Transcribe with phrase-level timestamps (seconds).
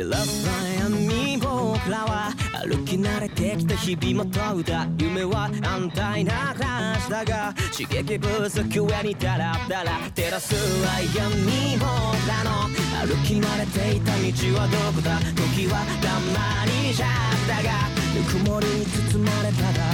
[0.00, 2.32] 照らす闇僕らは
[2.64, 11.84] 歩き慣れてきた日々も問うた夢は安泰な暮らしだが刺激不足上にダラダラ照らすは闇僕
[12.26, 12.70] らの
[13.06, 17.10] 歩き慣れていた道はどこだ時はたまにじゃっ
[17.46, 17.68] たが
[18.16, 19.84] ぬくもりに包まれたら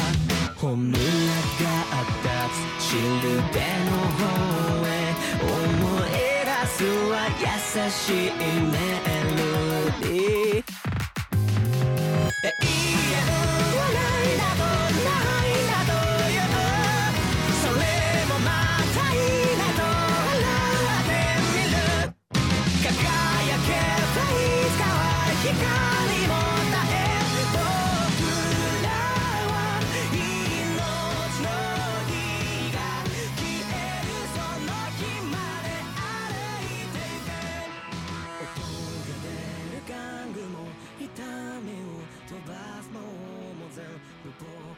[0.54, 1.04] 本村が
[1.90, 3.58] あったシルベ
[3.90, 4.22] の方
[4.86, 5.10] へ
[5.42, 8.30] 思い出すは優しい
[8.70, 9.16] メ
[9.50, 9.65] ロデ
[10.04, 10.62] E.
[12.44, 12.52] Et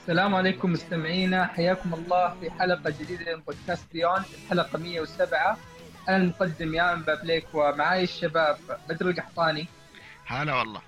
[0.09, 1.47] السلام عليكم مستمعينا.
[1.47, 4.25] حياكم الله في حلقة جديدة من بودكاست بيوند.
[4.45, 5.59] الحلقة 107
[6.09, 8.56] أنا المقدم يا بابليك ومعاي الشباب
[8.89, 9.67] بدر القحطاني.
[10.27, 10.83] هلا والله.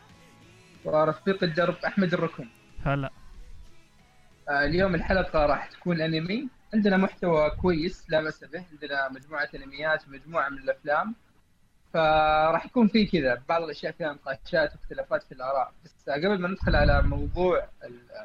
[0.85, 2.49] ورفيق الدرب أحمد الركن.
[2.85, 3.11] هلا.
[4.49, 6.49] آه، اليوم الحلقة راح تكون أنمي.
[6.75, 8.65] عندنا محتوى كويس لا بأس به.
[8.73, 11.15] عندنا مجموعة أنميات ومجموعة من الأفلام.
[11.93, 15.73] فراح يكون في كذا بعض الأشياء فيها نقاشات واختلافات في الآراء.
[15.85, 17.69] بس قبل ما ندخل على موضوع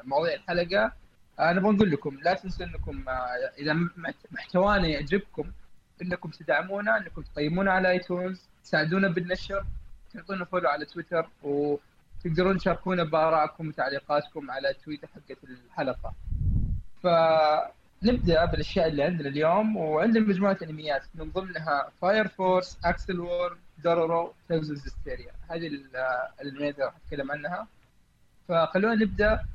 [0.04, 0.92] مواضيع الحلقة
[1.40, 5.52] آه، نبغى نقول لكم لا تنسوا أنكم آه، إذا محت- محتوانا يعجبكم
[6.02, 9.66] أنكم تدعمونا أنكم تقيمونا على iTunes تساعدونا بالنشر
[10.14, 16.14] تعطونا follow على تويتر وتقدرون تشاركونا بآرائكم وتعليقاتكم على تويتر حقت الحلقة.
[18.02, 24.34] فنبدا بالأشياء اللي عندنا اليوم وعندنا مجموعة أنميات من ضمنها Fire Force Accel World Dororo
[24.48, 25.96] Tales Hysteria هذه ال-
[26.42, 27.68] الانميات اللي راح أتكلم عنها.
[28.48, 29.46] فخلونا نبدأ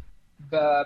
[0.53, 0.83] ب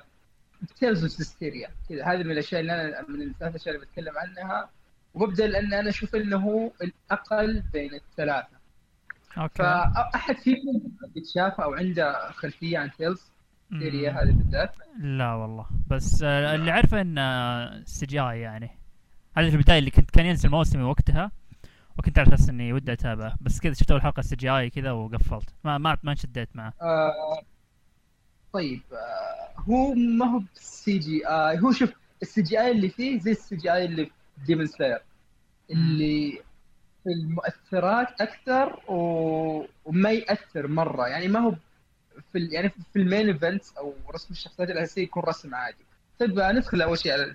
[0.81, 4.69] Tales of Hysteria كذا هذه من الأشياء اللي أنا من الثلاث أشياء اللي بتكلم عنها.
[5.15, 8.57] وببدا لأن أنا أشوف إنه هو الأقل بين الثلاثة.
[9.39, 9.55] okay.
[9.55, 10.81] فأحد فيكم
[11.35, 13.23] شافه أو عنده خلفية عن Tales
[13.75, 14.19] Hysteria مم.
[14.19, 14.73] هذه بالذات.
[14.99, 15.67] لا والله.
[15.91, 18.71] بس آه، اللي عارفه إن CGI يعني.
[19.37, 21.31] هذا في البداية اللي كنت كان ينزل موسمي وقتها
[21.99, 23.37] وكنت على أساس إني ودي أتابعه.
[23.41, 25.55] بس كذا شفت أول حلقة CGI كذا وقفلت.
[25.65, 26.73] ما ما ما انشديت معه.
[26.83, 27.43] آه
[28.53, 31.93] طيب آه هو ما هو CGI هو شوف
[32.23, 34.13] ال CGI اللي فيه زي ال CGI اللي في
[34.47, 34.99] Demon Slayer
[35.71, 36.39] اللي
[37.05, 39.67] في المؤثرات أكثر و...
[39.85, 41.07] وما يأثر مرة.
[41.07, 41.55] يعني ما هو
[42.33, 42.53] في ال...
[42.53, 45.85] يعني في ال main events أو رسم الشخصيات الأساسية يكون رسم عادي.
[46.19, 47.35] طيب آه، ندخل أول شيء على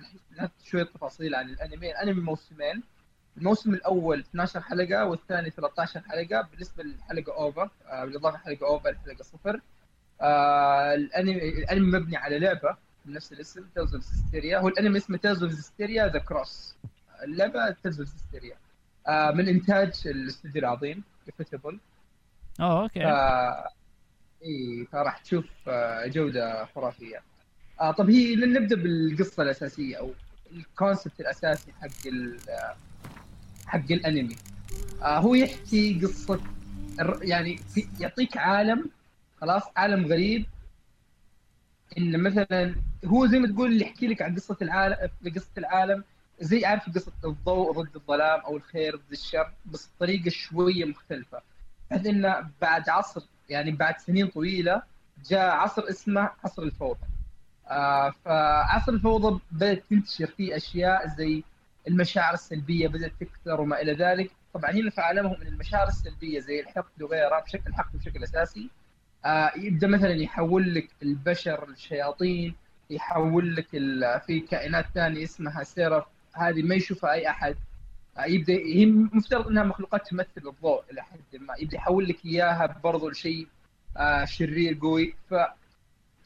[0.64, 1.90] شوية تفاصيل عن الأنمي.
[1.90, 2.82] الأنمي موسمين.
[3.36, 6.48] الموسم الأول 12 حلقة والثاني 13 حلقة.
[6.52, 9.60] بالنسبة للحلقة OVA آه، بالإضافة حلقه OVA حلقة صفر.
[10.22, 15.42] آه الانمي الأنمي مبني على لعبة بنفس الاسم Tales of Zestiria هو الأنمي اسمه Tales
[15.42, 16.74] of Zestiria the Cross
[17.22, 18.56] اللعبة Tales of Zestiria
[19.08, 21.78] آه من إنتاج الاستوديو العظيم ufotable
[22.60, 23.00] أوه okay.
[23.00, 23.06] ف
[24.44, 27.22] إي فراح تشوف آه، جودة خرافية.
[27.80, 30.10] آه طب هي نبدأ بالقصة الأساسية أو
[30.52, 32.10] الكونسبت الأساسي حق
[33.66, 34.36] حق الأنمي.
[35.02, 36.40] آه هو يحكي قصة
[37.22, 38.90] يعني في يعطيك عالم
[39.40, 40.46] خلاص عالم غريب.
[41.98, 42.74] إن مثلا
[43.04, 46.04] هو زي ما تقول اللي يحكي لك عن قصة العالم قصة العالم.
[46.40, 51.40] زي عارف قصة الضوء ضد الظلام أو الخير ضد الشر بس بطريقه شوية مختلفة.
[51.90, 54.82] بحيث إنه بعد عصر يعني بعد سنين طويلة
[55.30, 57.06] جاء عصر اسمه عصر الفوضى.
[57.70, 61.42] آه فعصر الفوضى بدأت تنتشر فيه أشياء زي
[61.88, 64.30] المشاعر السلبية بدأت تكثر وما إلى ذلك.
[64.54, 68.70] طبعا هنا في عالمهم من المشاعر السلبية زي الحقد وغيرها بشكل حقد بشكل أساسي.
[69.24, 72.54] آه يبدأ مثلا يحول لك البشر الشياطين
[72.90, 73.66] يحول لك
[74.26, 76.04] في كائنات ثانية اسمها سيرف.
[76.34, 77.56] هذه ما يشوفها أي أحد.
[78.18, 81.54] يبدا هي مفترض إنها مخلوقات تمثل الضوء إلى حد ما.
[81.58, 83.46] يبدأ يحول لك إياها برضو لشيء
[83.96, 85.14] آه شرير قوي.
[85.30, 85.34] ف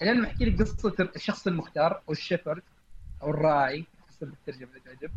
[0.03, 2.63] الان بحكي لك قصة الشخص المختار أو الشيفرد
[3.23, 5.11] أو الراعي حسب الترجمة اللي تعجب.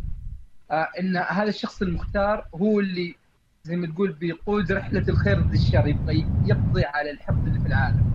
[0.71, 3.15] آه إن هذا الشخص المختار هو اللي
[3.63, 8.11] زي ما تقول بيقود رحلة الخير ضد الشر يبغى يقضي على الحقد اللي في العالم.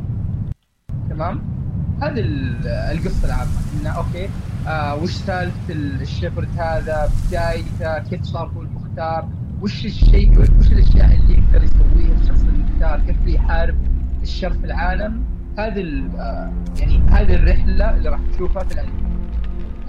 [1.10, 1.62] تمام؟
[2.02, 3.50] هذه ال- القصة العامة.
[3.81, 4.28] انه أوكي
[4.66, 9.28] آه وش سالفة الشيفرد هذا؟ بدايته كيف صار هو المختار؟
[9.62, 13.76] وش الشيء وش الأشياء اللي يقدر يسويها الشخص المختار؟ كيف يحارب
[14.22, 15.25] الشر في العالم؟
[15.58, 15.81] هذه
[16.19, 19.02] آه يعني هذه الرحلة اللي راح تشوفها في الأنمي.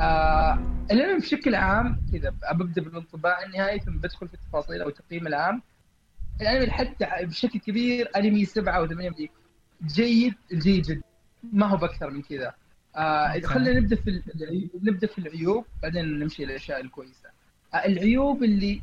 [0.01, 0.59] آه
[0.91, 5.61] الأنمي بشكل عام كذا ببدا بالانطباع النهائي ثم بدخل في التفاصيل أو التقييم العام
[6.41, 9.31] الأنمي حتى بشكل كبير أنمي سبعة أو ثمانية بدي
[9.95, 11.01] جيد جيد جدا.
[11.53, 12.53] ما هو بأكثر من كذا.
[12.95, 13.39] آه.
[13.39, 17.29] خلينا نبدأ في العيوب نبدأ في العيوب بعدين نمشي للأشياء الكويسة.
[17.73, 18.81] آه العيوب اللي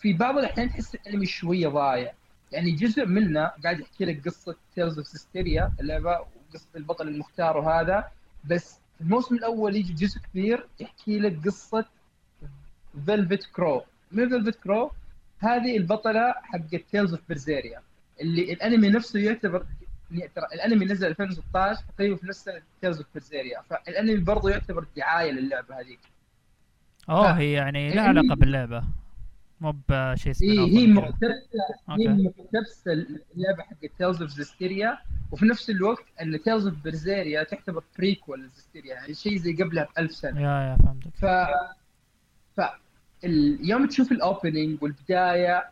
[0.00, 2.12] في بعض الأحيان تحس الانمي شوية ضايع.
[2.52, 8.10] يعني جزء منه قاعد يحكي لك قصة Tales of Zestiria اللعبة وقصة البطل المختار وهذا
[8.44, 11.84] بس في الموسم الأول يجي جزء كبير يحكي لك قصة
[13.06, 13.82] Velvet Crowe
[14.12, 14.92] من Velvet Crowe
[15.38, 17.82] هذه البطلة حقت Tales of Berseria
[18.20, 19.66] اللي الأنمي نفسه يعتبر
[20.10, 25.30] ترى الانمي نزل 2016 تقريبا في نفس سنه Tales of Berseria فالانمي برضه يعتبر دعاية
[25.32, 26.00] للعبة هذيك.
[27.10, 28.84] اوه ف- هي يعني لها يعني- علاقة باللعبة.
[29.60, 30.86] مو بشيء اسمه هي.
[30.86, 31.28] مقتبسه
[31.90, 32.08] هي.
[32.08, 34.98] مقتبسة اللعبة حقت Tales of Zestiria
[35.32, 39.84] وفي نفس الوقت إن Tales of Berseria تعتبر prequel ل Zestiria يعني شيء زي قبلها
[39.84, 40.40] ب 1000 سنة.
[40.40, 41.10] yeah yeah فهمتك.
[41.16, 41.24] ف
[42.56, 42.60] ف
[43.24, 45.64] ال- يوم تشوف ال opening والبداية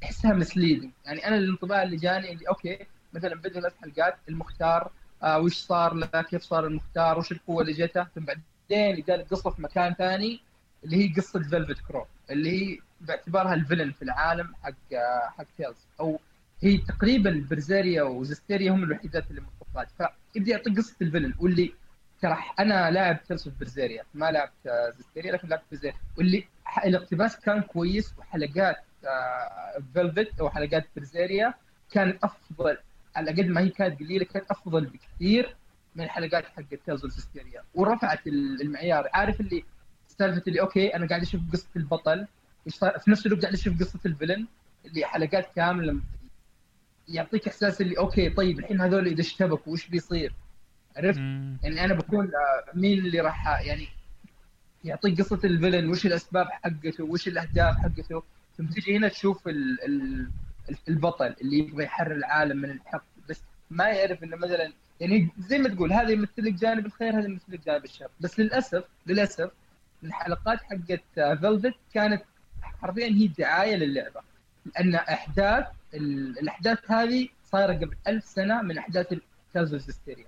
[0.00, 2.78] تحسها misleading يعني أنا الانطباع اللي جاني اللي okay
[3.16, 4.90] مثلا بدأ ثلاث حلقات المختار
[5.22, 9.50] آه وش صار له كيف صار المختار وش القوة اللي جته ثم بعدين يبدأ قصه
[9.50, 10.40] في مكان ثاني
[10.84, 15.46] اللي هي قصة Velvet Crowe اللي هي باعتبارها ال villain في العالم حق آه، حق
[15.56, 16.20] Tales of
[16.62, 19.88] هي تقريبا Berseria و Zestiria هم الوحيدات اللي مرتبطات.
[20.32, 21.72] فيبدأ يعطيك قصة ال villain واللي
[22.22, 26.44] ترى أنا لاعب Tales of Berseria ما لعبت آه، Zestiria لكن لعبت Berseria واللي
[26.84, 28.76] الاقتباس كان كويس وحلقات
[29.94, 31.54] Velvet أو حلقات Berseria
[31.90, 32.78] كانت أفضل
[33.16, 35.56] على قد ما هي كانت قليلة كانت أفضل بكثير
[35.96, 39.08] من الحلقات حقت Tales of Zestiria ورفعت ال- المعيار.
[39.12, 39.64] عارف اللي
[40.08, 42.26] سالفة اللي okay أنا قاعد أشوف قصة البطل
[42.70, 44.46] في نفس الوقت قاعد أشوف قصة ال villain
[44.84, 46.00] اللي حلقات كاملة
[47.08, 50.32] يعطيك إحساس اللي okay طيب الحين هذول إذا اشتبكوا وش بيصير؟
[50.96, 53.88] عرفت؟ يعني أنا بكون آه، مين اللي راح يعني
[54.84, 58.22] يعطيك قصة ال villain وش الأسباب حقته وش الأهداف حقته؟
[58.58, 60.30] ثم تجي هنا تشوف ال ال
[60.88, 65.68] البطل اللي يبغى يحرر العالم من الحقد بس ما يعرف إنه مثلا يعني زي ما
[65.68, 68.08] تقول هذا يمثل جانب الخير هذا يمثل جانب الشر.
[68.20, 69.50] بس للأسف للأسف
[70.04, 71.02] الحلقات حقت
[71.40, 72.22] Velvet كانت
[72.62, 74.20] حرفيا هي دعاية للعبة.
[74.66, 79.12] لأن أحداث ال- الأحداث هذه صايرة قبل ألف سنة من أحداث
[79.56, 80.26] of Zestiria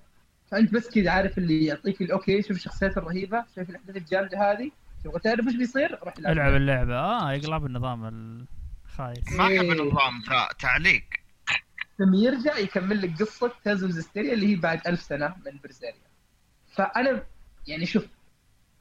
[0.51, 4.71] فأنت بس كذا عارف اللي يعطيك ال- okay شوف الشخصيات الرهيبة شوف الأحداث الجامدة هذه
[5.05, 6.95] تبغى تعرف وش بيصير؟ روح ألعب اللعبة.
[6.97, 8.05] آه يقلب النظام
[9.01, 9.71] الخايس ما أحب.
[9.71, 11.05] النظام ذا تعليق.
[11.99, 15.95] ثم يرجع يكمل لك قصة تيلز اوف هيستيريا اللي هي بعد ألف سنة من Berseria.
[16.75, 17.23] فأنا
[17.67, 18.07] يعني شوف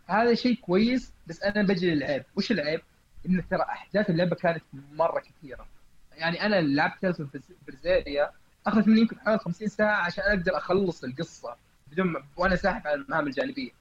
[0.08, 2.82] هذا شيء كويس بس أنا بجي للعيب وش العيب؟
[3.30, 5.68] ان ترى أحداث اللعبة كانت مرة كثيرة.
[6.12, 7.30] يعني أنا لعبت Tales of
[7.68, 8.32] Berseria
[8.68, 11.56] اخذت مني يمكن حوالي 50 ساعة عشان أقدر أخلص القصة
[11.92, 13.72] بدون ما- وأنا ساحب على المهام الجانبية.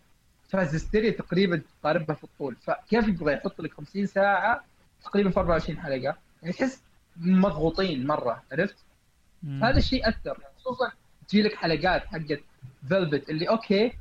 [0.48, 2.56] ف Zestiria تقريبا تقاربها في الطول.
[2.56, 4.64] فكيف يبغى يحط لك 50 ساعة؟
[5.04, 6.16] تقريبا في 24 حلقة.
[6.52, 6.82] تحس
[7.16, 8.76] مضغوطين مرة عرفت؟
[9.62, 10.38] هذا الشيء أثر.
[10.58, 10.92] خصوصا
[11.28, 12.40] تجي لك حلقات حقت
[12.88, 13.92] Velvet اللي okay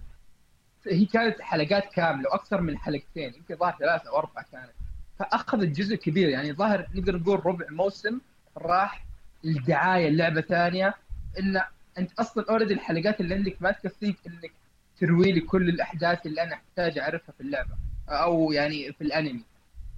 [0.87, 4.71] هي كانت حلقات كاملة وأكثر من حلقتين يمكن ظهر ثلاثة أو أربعة كانت.
[5.19, 8.19] فأخذت جزء كبير يعني ظاهر نقدر نقول ربع موسم
[8.57, 9.05] راح
[9.45, 10.93] لدعاية لعبة ثانية
[11.39, 11.61] ان
[11.97, 14.51] أنت أصلا already الحلقات اللي عندك ما تكفيك إنك
[14.99, 17.75] تروي لي كل الأحداث اللي أنا أحتاج أعرفها في اللعبة
[18.09, 19.43] أو يعني في الأنمي.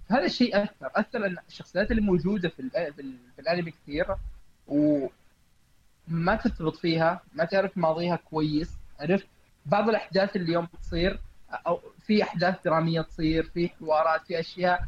[0.10, 4.20] هذا الشيء أثر أثر ان الشخصيات اللي موجودة في, في, ال- في الأنمي كثيره
[4.68, 9.28] وما ترتبط فيها ما تعرف ماضيها كويس عرفت؟
[9.66, 11.20] بعض الأحداث اللي يوم تصير
[11.68, 14.86] أو في أحداث درامية تصير في حوارات في أشياء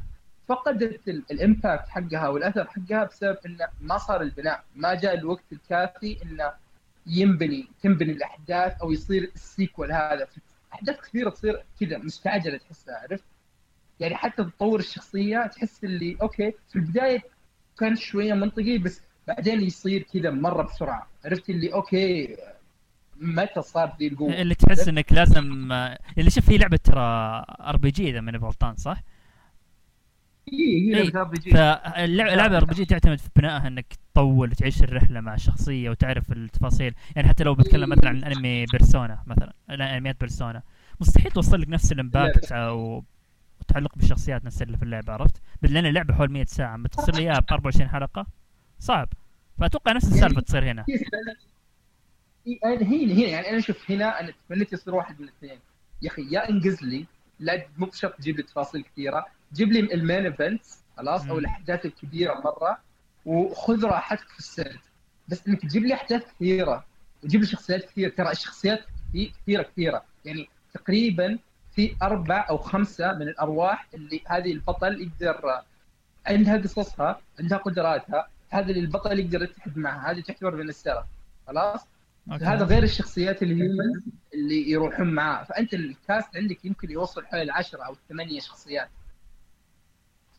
[0.48, 6.18] فقدت ال- الإمباكت حقها والأثر حقها بسبب إنه ما صار البناء ما جاء الوقت الكافي
[6.24, 6.52] إنه
[7.08, 10.28] ينبني تنبني الأحداث أو يصير السيكول هذا.
[10.74, 13.24] أحداث كثيرة تصير كذا مستعجلة تحسها عرفت؟
[14.00, 17.24] يعني حتى تطور الشخصية تحس اللي okay في البداية
[17.79, 22.38] كان شوية منطقي بس بعدين يصير كذا مرة بسرعة عرفت اللي okay
[23.22, 25.72] متى صار ذي القوه اللي تحس إنك لازم
[26.18, 27.01] اللي شوف هي لعبة ترى
[27.60, 29.03] RPG إذا ماني غلطان صح؟
[30.53, 31.10] هي هي إيه.
[31.10, 31.53] لعبة RPG.
[31.53, 37.44] فاللعبه RPG تعتمد في بنائها إنك تطول تعيش الرحلة مع الشخصيه وتعرف التفاصيل يعني حتى
[37.44, 40.63] لو بتكلم مثلا عن أنمي Persona مثلا أنميات Persona
[41.01, 43.03] مستحيل توصل لك نفس ال impact أو
[43.70, 47.22] وتعلق بالشخصيات نفس اللي في اللعبه عرفت؟ لأن اللعبه حول 100 ساعة اما تصير لي
[47.22, 48.26] إياها ب 24 حلقة؟
[48.80, 49.10] صعب.
[49.60, 50.86] فأتوقع نفس السالفة تصير هنا.
[50.88, 55.60] هي هنا هنا يعني أنا شوف هنا أنا تمنيت يصير واحد من الاثنين.
[56.02, 57.06] يا أخي يا انجز لي
[57.40, 61.40] لا مو بشرط تجيب لي تفاصيل كثيرة جيب لي ال main events خلاص أو.
[61.40, 62.80] الأحداث الكبيرة مرة
[63.26, 64.80] وخذ راحتك في السرد.
[65.28, 66.86] بس إنك تجيب لي أحداث كثيرة
[67.24, 68.10] وتجيب لي شخصيات كثيرة.
[68.10, 68.80] ترى الشخصيات
[69.14, 70.04] كثي- كثيرة كثيرة.
[70.26, 71.40] يعني تقريبا
[71.79, 75.62] في أربع أو خمسة من الأرواح اللي هذه البطل يقدر
[76.25, 81.06] عندها قصصها عندها قدراتها هذا اللي البطل يقدر يتحد معها هذه تعتبر من ال seraph
[81.48, 81.88] خلاص؟
[82.32, 82.46] Okay.
[82.45, 84.01] هذا غير الشخصيات ال human
[84.33, 85.43] اللي يروحون معاه.
[85.43, 88.89] فأنت ال cast عندك يمكن يوصل حوالي العشرة أو الثمانية شخصيات.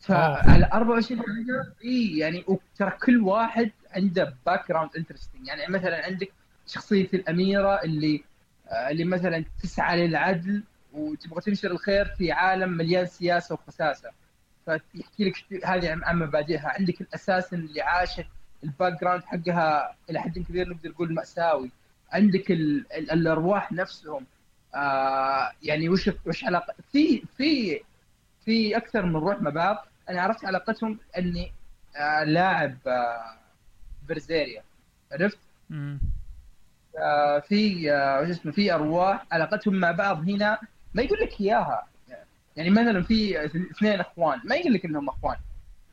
[0.01, 6.33] فعلى 24 حلقه إي يعني وترى كل واحد عنده background interesting يعني مثلا عندك
[6.67, 8.25] شخصية الأميرة اللي
[8.69, 14.11] آه، اللي مثلا تسعى للعدل وتبغى تنشر الخير في عالم مليان سياسة وخساسه
[14.65, 18.27] فيحكي لك هذه عن مبادئها عندك ال assassin اللي عاشت
[18.65, 21.71] ال background حقها إلى حد كبير نقدر نقول مأساوي.
[22.13, 24.27] عندك ال ال الأرواح نفسهم.
[24.75, 27.81] آه يعني وش وش علاقه في في
[28.45, 31.53] في أكثر من روح مع بعض أنا عرفت علاقتهم إني
[31.97, 33.35] آه لاعب آه
[34.09, 34.63] برزيريا.
[35.13, 35.39] عرفت؟
[36.99, 39.27] آه في آه وش اسمه في أرواح.
[39.33, 40.59] علاقتهم مع بعض هنا
[40.95, 41.87] ما يقول لك إياها.
[42.57, 45.37] يعني مثلا في اثنين إخوان ما يقول لك إنهم إخوان.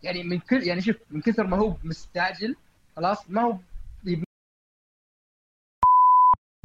[0.03, 2.55] يعني من كل يعني شوف من كثر ما هو مستعجل
[2.95, 3.57] خلاص ما هو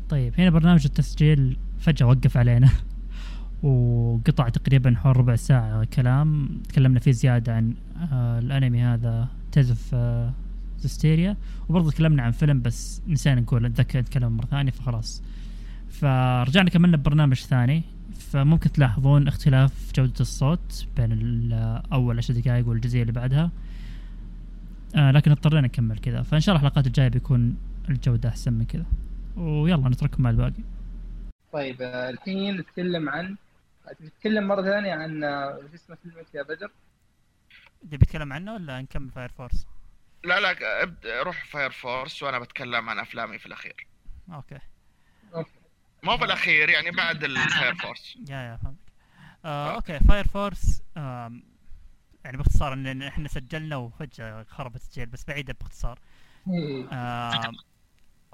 [0.09, 2.71] طيب هنا برنامج التسجيل فجأة وقف علينا.
[3.63, 6.61] وقطع تقريبا حول ربع ساعة كلام.
[6.69, 7.75] تكلمنا فيه زيادة عن
[8.13, 10.33] آه الأنمي هذا تزف آه
[10.79, 11.37] زستيريا
[11.69, 15.23] وبرضه تكلمنا عن فيلم بس نسينا نقول نتذكر نتكلم مرة ثانية فخلاص.
[15.91, 17.83] فرجعنا كملنا ببرنامج ثاني.
[18.33, 23.51] فممكن تلاحظون اختلاف جودة الصوت بين ال- أول عشر دقائق والجزئية اللي بعدها.
[24.97, 26.23] آه لكن اضطرينا نكمل كذا.
[26.23, 27.57] فإن شاء الله الحلقات الجاية بيكون
[27.89, 28.85] الجودة أحسن من كذا.
[29.37, 30.63] ويلا نترككم مع الباقي.
[31.53, 33.37] طيب آه، الحين نتكلم عن
[34.03, 36.71] نتكلم مرة ثانية عن آه، شو اسمه فيلمك يا بدر؟
[37.85, 39.67] اللي بيتكلم عنه ولا نكمل فاير فورس؟
[40.25, 43.87] لا لا ابدأ روح فاير فورس وأنا بتكلم عن أفلامي في الأخير.
[44.33, 44.59] okay.
[45.35, 45.51] okay.
[46.03, 48.77] مو في الاخير يعني بعد الفاير فورس yeah yeah فهمت.
[49.45, 51.43] آه okay فاير فورس آم
[52.25, 55.99] يعني باختصار إن إحنا سجلنا وفجأة خرب التسجيل بس بعيدة باختصار.
[56.93, 57.53] آه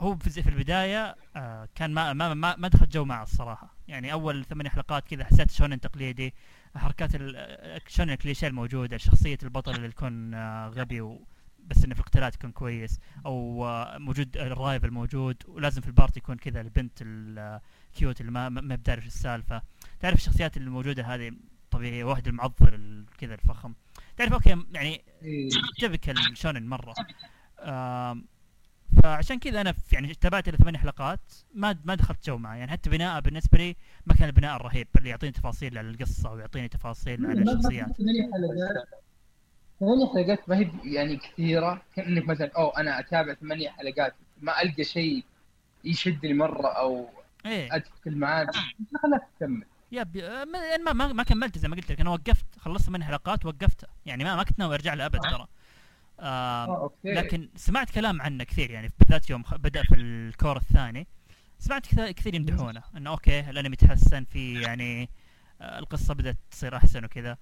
[0.01, 3.75] هو في في البداية آه كان ما ما ما, ما دخل جو معه الصراحة.
[3.89, 6.35] يعني أول ثمانية حلقات كذا حسيت shonen تقليدي
[6.77, 11.27] حركات ال- shonen الكليشيه الموجودة شخصية البطل اللي يكون آه غبي و
[11.69, 12.99] بس إنه في القتالات يكون كويس.
[13.27, 18.21] أو آه، موجود ال rival موجود ولازم في ال party يكون كذا البنت ال cute
[18.21, 19.63] اللي ما ما بتعرف إيش السالفة.
[20.01, 21.33] تعرف الشخصيات اللي موجودة هذه
[21.71, 23.75] طبيعيه واحد المعضل ال- كذا الفخم.
[24.17, 25.49] تعرف okay يعني إيه.
[25.81, 26.95] typical shonen مرة.
[29.03, 31.21] فعشان كذا أنا يعني تابعت الثمان حلقات.
[31.55, 35.09] ما ما دخلت جو معه يعني حتى بناء بالنسبة لي ما كان البناء الرهيب اللي
[35.11, 37.97] يعطيني تفاصيل على القصة ويعطيني تفاصيل على ما- ما- الشخصيات.
[39.81, 41.83] ثمانية حلقات ما هي يعني كثيرة.
[41.97, 45.25] كأنك مثلا أوه أنا أتابع ثمانية حلقات ما ألقى شيء
[45.85, 47.09] يشدني مرة أو
[47.47, 47.75] إيه.
[47.75, 48.47] أدخل معاه.
[49.03, 52.01] خلاك تكمل يب آه، ما ما ما, كملت زي ما قلت لك.
[52.01, 55.35] أنا وقفت خلصت من حلقات وقفتها يعني ما ما كنت ناوي أرجع له أبد ترى.
[55.41, 55.47] آم،
[56.21, 57.13] آه أوكي.
[57.13, 61.07] لكن سمعت كلام عنه كثير يعني بالذات يوم بدأ في الكور الثاني.
[61.59, 65.09] سمعت كثير يمدحونه إنه أوكي الأنمي تحسن في يعني
[65.61, 67.37] آه، القصة بدأت تصير أحسن وكذا.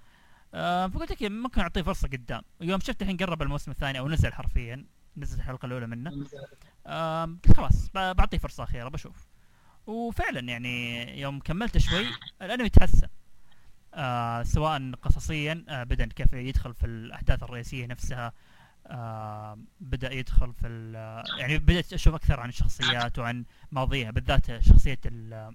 [0.55, 2.43] آه، فقلت لك ممكن أعطيه فرصة قدام.
[2.61, 4.85] يوم شفت الحين قرب الموسم الثاني أو نزل حرفيا
[5.17, 6.11] نزلت الحلقة الأولى منه.
[6.11, 9.27] قلت خلاص بعطيه فرصة أخيرة بشوف.
[9.87, 12.07] وفعلا يعني يوم كملت شوي
[12.43, 13.09] الأنمي تحسن.
[13.95, 18.33] آه سواء قصصيا آه بدأ كيف يدخل في الأحداث الرئيسية نفسها.
[18.87, 20.93] آه بدأ يدخل في
[21.39, 25.55] يعني بدأت أشوف أكثر عن الشخصيات وعن ماضيها بالذات شخصية ال-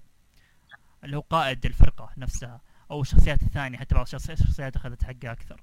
[1.04, 2.60] اللي هو قائد الفرقة نفسها.
[2.92, 5.60] أو الشخصيات الثانية حتى بعض الشخصيات أخذت حقها أكثر.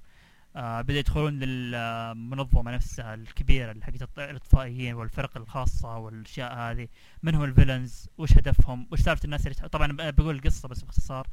[0.56, 6.88] آه بدا يدخلون للمنظمه نفسها الكبيرة اللي حقت الإطفائيين والفرق الخاصة والأشياء هذه.
[7.22, 11.26] من هم الفيلنز؟ وش هدفهم؟ وش سالفة الناس اللي طبعا بقول القصة بس باختصار.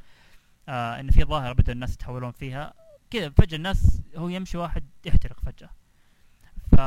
[0.68, 2.74] آه إن في ظاهرة بدا الناس يتحولون فيها.
[3.10, 5.70] كذا فجأة الناس هو يمشي واحد يحترق فجأة.
[6.72, 6.80] ف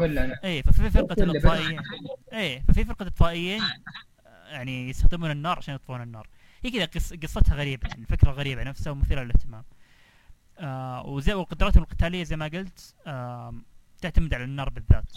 [0.00, 1.80] ولا اي ففي فرقة الإطفائيين.
[2.32, 6.28] اي ففي فرقة اطفائيين آه، يعني يستخدمون النار عشان يطفون النار.
[6.64, 9.64] هي كذا قص قصتها غريبة يعني فكرة غريبة نفسها ومثيرة للاهتمام.
[10.58, 13.54] آه وزي وقدراتهم القتالية زي ما قلت آه
[14.00, 15.12] تعتمد على النار بالذات.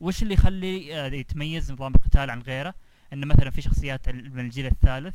[0.00, 2.74] وش اللي يخلي آه يتميز نظام القتال عن غيره؟
[3.12, 5.14] انه مثلا في شخصيات من الجيل الثالث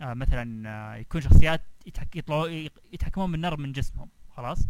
[0.00, 4.68] آه مثلا آه يكون شخصيات يتحك يطلعوا يتحكمون بالنار من جسمهم خلاص؟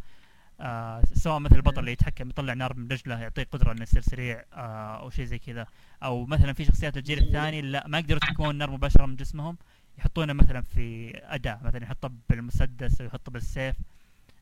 [0.60, 4.44] آه سواء مثل البطل اللي يتحكم يطلع نار من رجله يعطيه قدرة إنه يصير سريع
[4.52, 5.66] آه أو شيء زي كذا.
[6.02, 9.56] أو مثلا في شخصيات الجيل الثاني لا ما يقدروا يتحكمون النار مباشرة من جسمهم
[9.98, 13.76] يحطونه مثلا في أداة مثلا يحطه بالمسدس أو يحطه بالسيف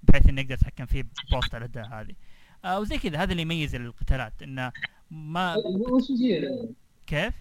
[0.02, 2.14] بحيث إنه يقدر يتحكم فيه بوسط الأداة هذه
[2.64, 4.72] آه وزي كذا هذا اللي يميز القتالات إنه
[5.10, 6.68] ما وش الجيل؟
[7.06, 7.34] كيف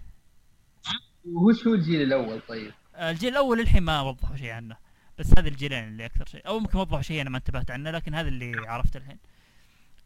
[1.25, 4.77] وش هو الجيل الأول طيب؟ آه، الجيل الأول للحين ما وضحوا شيء عنه
[5.19, 8.15] بس هذا الجيلين اللي أكثر شيء أو ممكن وضحوا شيء أنا ما انتبهت عنه لكن
[8.15, 9.17] هذا اللي عرفته الحين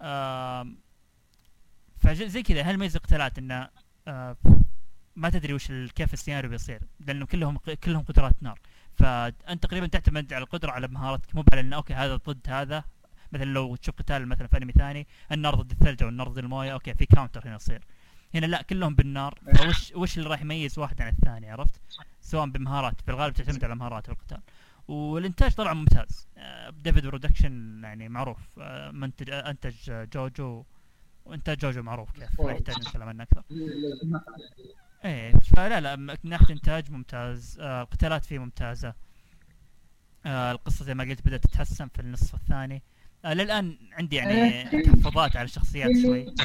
[0.01, 0.77] آم،
[1.99, 3.69] فزي كذا هل ميزه القتالات إنه
[4.07, 4.37] آه
[5.17, 8.59] ما تدري وش كيف السيناريو بيصير لأنه كلهم كلهم قدرات نار.
[8.95, 12.83] فأنت تقريبا تعتمد على القدرة على مهاراتك مو على انه okay هذا ضد هذا.
[13.31, 16.73] مثلا لو تشوف قتال مثلا في أنمي ثاني النار ضد الثلج أو النار ضد الموية
[16.73, 17.83] okay في counter هنا يصير.
[18.35, 19.39] هنا لا كلهم بالنار.
[19.55, 21.81] فوش وش اللي راح يميز واحد عن الثاني عرفت؟
[22.21, 24.41] سواء بمهارات بالغالب تعتمد على مهارات في القتال.
[24.87, 26.27] والإنتاج طلع ممتاز.
[26.37, 28.59] آه، ديفيد برودكشن يعني معروف.
[28.59, 30.63] آه، منتج آه، أنتج آه، جوجو.
[31.25, 33.43] وانتاج جوجو معروف كيف ما يحتاج نتكلم عنه أكثر.
[35.05, 38.93] إيه فلا لا من ناحيه إنتاج ممتاز آه القتالات فيه ممتازة.
[40.25, 42.83] آه القصة زي ما قلت بدأت تتحسن في النصف الثاني.
[43.25, 46.35] آه للآن عندي يعني تحفظات على الشخصيات شوي.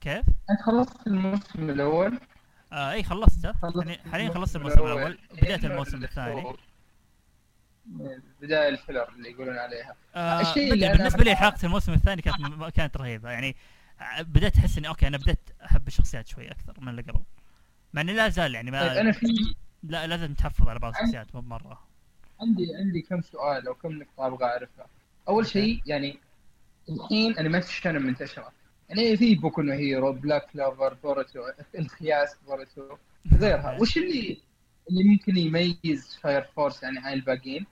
[0.00, 2.20] كيف؟ أنت خلصت الموسم الأول؟
[2.72, 3.52] آه إي خلصته.
[3.52, 5.18] خلصت حاليا خلصت الموسم الأول.
[5.32, 6.52] بداية الموسم الثاني.
[8.40, 9.94] بداية ال filler اللي يقولون عليها.
[10.14, 13.30] آه الشيء اللي بالنسبة لي حلقة الموسم الثاني كانت كانت رهيبة.
[13.30, 13.56] يعني
[14.20, 17.22] بدأت أحس إني okay أنا بدأت أحب الشخصيات شوي أكثر من اللي قبل.
[17.94, 19.26] مع إني لا زال يعني طيب ما أنا في
[19.82, 21.80] لا لازم تحفظ على بعض الشخصيات مو بمره
[22.40, 24.86] عندي عندي كم سؤال أو كم نقطة أبغى أعرفها.
[25.28, 26.18] أول شيء يعني
[26.88, 28.52] الحين انميات ال shonen منتشرة.
[28.88, 31.40] يعني في بوكو نو هيرو بلاك كلوفر بوروتو
[31.78, 32.96] الخياس بوروتو
[33.40, 33.76] غيرها.
[33.80, 34.38] وش اللي
[34.90, 37.66] اللي ممكن يميز فاير فورس يعني عن الباقيين؟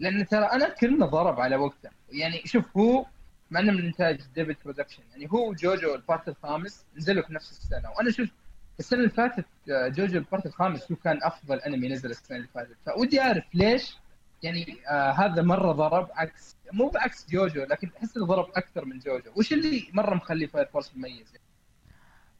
[0.00, 1.90] لأن ترى أنا كلنا ضرب على وقته.
[2.12, 3.06] يعني شوف هو
[3.50, 7.50] مع انه من إنتاج ديفيد برودكشن يعني هو جوجو ال part الخامس نزلوا في نفس
[7.50, 7.90] السنة.
[7.98, 8.32] وأنا شفت
[8.80, 12.48] السنة اللي فاتت آه، جوجو ال part الخامس هو كان أفضل أنمي نزل السنة اللي
[12.54, 12.76] فاتت.
[12.86, 13.96] فودي أعرف ليش
[14.42, 18.98] يعني آه هذا مرة ضرب عكس مو بعكس جوجو لكن أحس إنه ضرب أكثر من
[18.98, 19.30] جوجو.
[19.36, 21.32] وش اللي مرة مخلي فاير فورس مميز؟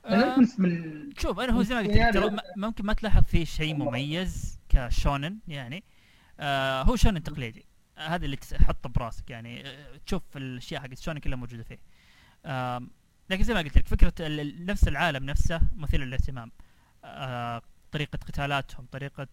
[0.04, 3.74] يعني آه، من شوف أنا هو زي ما قلت يعني- ممكن ما تلاحظ فيه شيء
[3.74, 5.84] مميز ك shonen يعني.
[6.40, 7.64] آه هو shonen تقليدي.
[7.98, 11.78] هذا اللي تحطه براسك يعني آه تشوف الأشياء حقت shonen كلها موجودة فيه.
[13.30, 14.12] لكن زي ما قلت لك فكرة
[14.64, 16.52] نفس العالم نفسه مثير للاهتمام.
[17.04, 19.28] آه طريقة قتالاتهم طريقة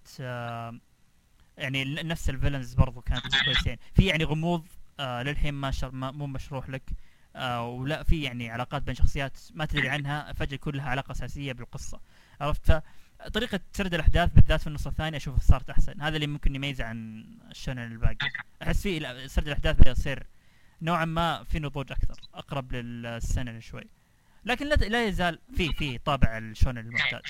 [1.58, 3.78] يعني نفس الفيلنز برضو كانت كويسين.
[3.94, 4.68] في يعني غموض
[5.00, 6.84] آه للحين ما, مو مشروح لك.
[7.60, 12.00] ولا في يعني علاقات بين شخصيات ما تدري عنها فجأة يكون لها علاقة أساسية بالقصة.
[12.42, 12.84] عرفت؟
[13.26, 16.02] فطريقه سرد الأحداث بالذات في النص الثاني أشوفها صارت أحسن.
[16.02, 18.30] هذا اللي ممكن يميزه عن الشونن الباقي.
[18.64, 20.28] أحس فيه سرد الأحداث بدا يصير
[20.82, 23.84] نوعا ما في نضوج أكثر أقرب للسنن شوي
[24.46, 27.22] لكن لا لا يزال في في طابع ال shonen المعتاد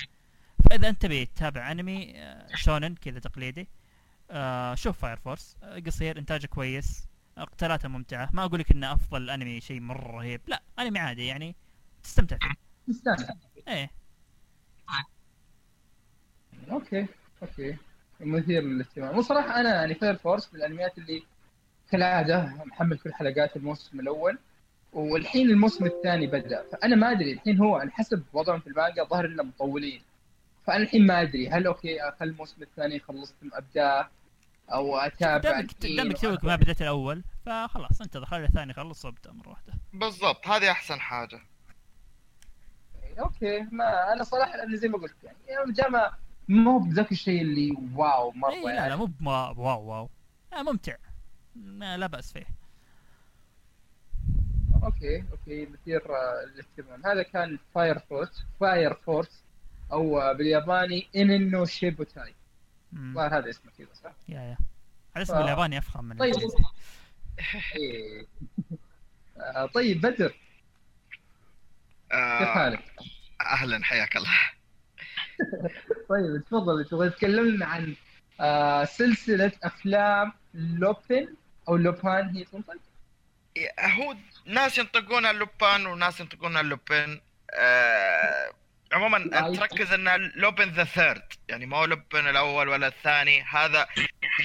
[0.70, 3.68] فإذا أنت تبي تتابع أنمي آه، shonen كذا تقليدي
[4.30, 8.30] آه، شوف فاير فورس آه، قصير إنتاجه كويس قتالاته ممتعة.
[8.32, 10.40] ما أقول لك إنه أفضل أنمي شيء مرة رهيب.
[10.46, 11.56] لا أنمي عادي يعني
[12.02, 12.54] تستمتع فيه.
[12.92, 13.90] تستاهل إيه.
[16.70, 17.06] okay
[17.42, 17.76] okay.
[18.20, 19.18] مثير للاهتمام.
[19.18, 21.22] وصراحه أنا يعني فاير فورس من الأنميات اللي
[21.90, 24.38] كالعادة محمل كل حلقات الموسم الأول
[24.92, 26.64] والحين الموسم الثاني بدأ.
[26.72, 30.02] فأنا ما أدري الحين هو على حسب وضعهم في المانجا ظهر إنهم مطولين.
[30.66, 34.08] فأنا الحين ما أدري هل okay اخلي الموسم الثاني خلصت ابداه
[34.72, 38.24] أو أتابع دامك توك ما بديت الأول فخلاص انتظر.
[38.24, 39.72] خلي الثاني يخلص وابدأ مرة واحدة.
[39.92, 41.40] بالضبط هذه أحسن حاجة.
[43.18, 46.12] okay ما أنا صراحة لأن زي ما قلت يعني جامع ما
[46.50, 48.88] هو بذاك الشيء اللي wow مرة اي لا يعني.
[48.88, 49.10] لا مو
[49.56, 50.10] wow wow.
[50.62, 50.96] ممتع.
[51.56, 52.46] ما لا بأس فيه.
[54.84, 57.06] okay okay مثير آه، للاهتمام.
[57.06, 59.44] هذا كان فاير فورس فاير فورس
[59.92, 62.34] أو آه، بالياباني إنين نو شوبوتاي
[63.18, 64.56] هذا اسمه كذا صح؟ yeah yeah.
[65.16, 66.34] على اسم ف- الياباني أفخم من طيب.
[67.76, 68.26] إيه.
[69.56, 70.34] آه، طيب بدر.
[72.10, 72.84] كيف حالك؟
[73.40, 74.28] أهلا حياك الله.
[76.10, 76.84] طيب تفضل.
[76.84, 77.94] تبغى تكلمنا عن
[78.40, 81.34] آه، سلسلة أفلام لوبين
[81.68, 82.74] أو لوبان هي تنطق؟
[83.80, 84.16] هو
[84.46, 87.20] ناس ينطقونها لوبان وناس ينطقونها لوبين
[87.50, 88.50] آه
[88.92, 89.50] عموما.
[89.56, 93.42] تركز إن لوبن the third يعني ما هو لوبن الأول ولا الثاني.
[93.42, 93.86] هذا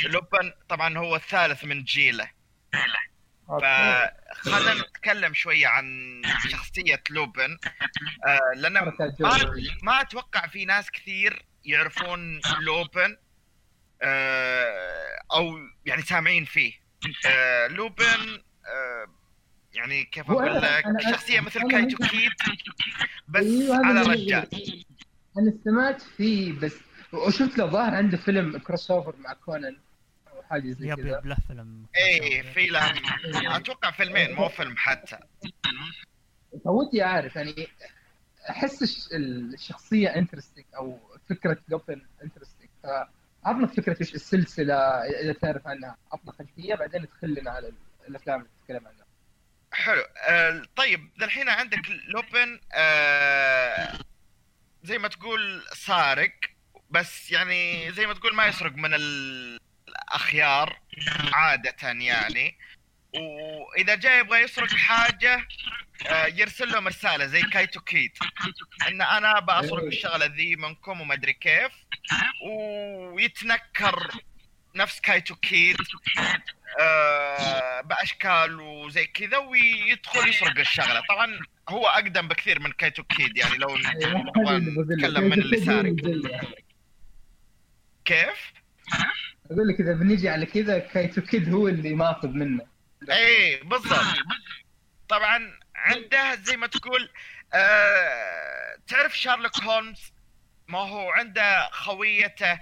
[0.05, 2.29] لوبن طبعا هو الثالث من جيله.
[3.49, 4.09] okay.
[4.43, 7.57] فخلينا نتكلم شوية عن شخصية لوبن.
[8.27, 8.93] آه لأن ما.
[9.83, 13.17] ما أتوقع في ناس كثير يعرفون لوبن
[14.01, 16.73] آه أو يعني سامعين فيه.
[17.25, 18.41] آه لوبن
[19.73, 22.31] يعني كيف أقول لك شخصية مثل كايتو كيد
[23.27, 24.47] بس هذا على رجال
[25.37, 26.75] أنا سمعت فيه بس
[27.11, 29.77] وشفت له ظاهر عنده فيلم crossover مع كونان.
[30.49, 31.17] حاجة زي yep كذا.
[31.17, 32.93] yep له فيلم إيه في له
[33.57, 35.17] أتوقع فيلمين مو فيلم حتى.
[36.63, 37.67] فودي أعرف يعني
[38.49, 44.75] أحس الش- الشخصية interesting أو فكرة لوبن interesting فعطنا فكرة إيش السلسلة
[45.21, 45.97] إذا تعرف عنها.
[46.11, 47.71] عطنا خلفيه بعدين ندخل لنا على
[48.07, 49.05] الأفلام اللي تتكلم عنها.
[49.71, 50.01] حلو.
[50.29, 53.99] آه طيب الحين عندك لوبن آه
[54.83, 56.31] زي ما تقول سارق
[56.89, 60.79] بس يعني زي ما تقول ما يسرق من ال- الاخيار
[61.33, 62.57] عادة يعني.
[63.13, 65.47] وإذا جاي يبغى يسرق حاجة
[66.07, 68.11] آه، يرسل لهم رسالة زي كايتو كيد
[68.87, 71.71] إن أنا بسرق الشغلة ذي منكم وما أدري كيف.
[73.13, 74.07] ويتنكر
[74.75, 75.77] نفس كايتو كيد
[76.79, 81.01] آه، بأشكال وزي كذا ويدخل يسرق الشغلة.
[81.09, 85.95] طبعا هو أقدم بكثير من كايتو كيد يعني لو نبغى نتكلم من اللي سارق.
[88.05, 88.53] كيف؟
[89.51, 92.67] أقول لك إذا بنيجي على كذا كايتو كيد هو اللي ماخذ منه.
[93.09, 94.15] إيه بالضبط.
[95.09, 97.09] طبعا عنده زي ما تقول
[97.53, 100.13] آه تعرف شارلوك هولمز؟
[100.67, 102.59] ما هو عنده خويته آه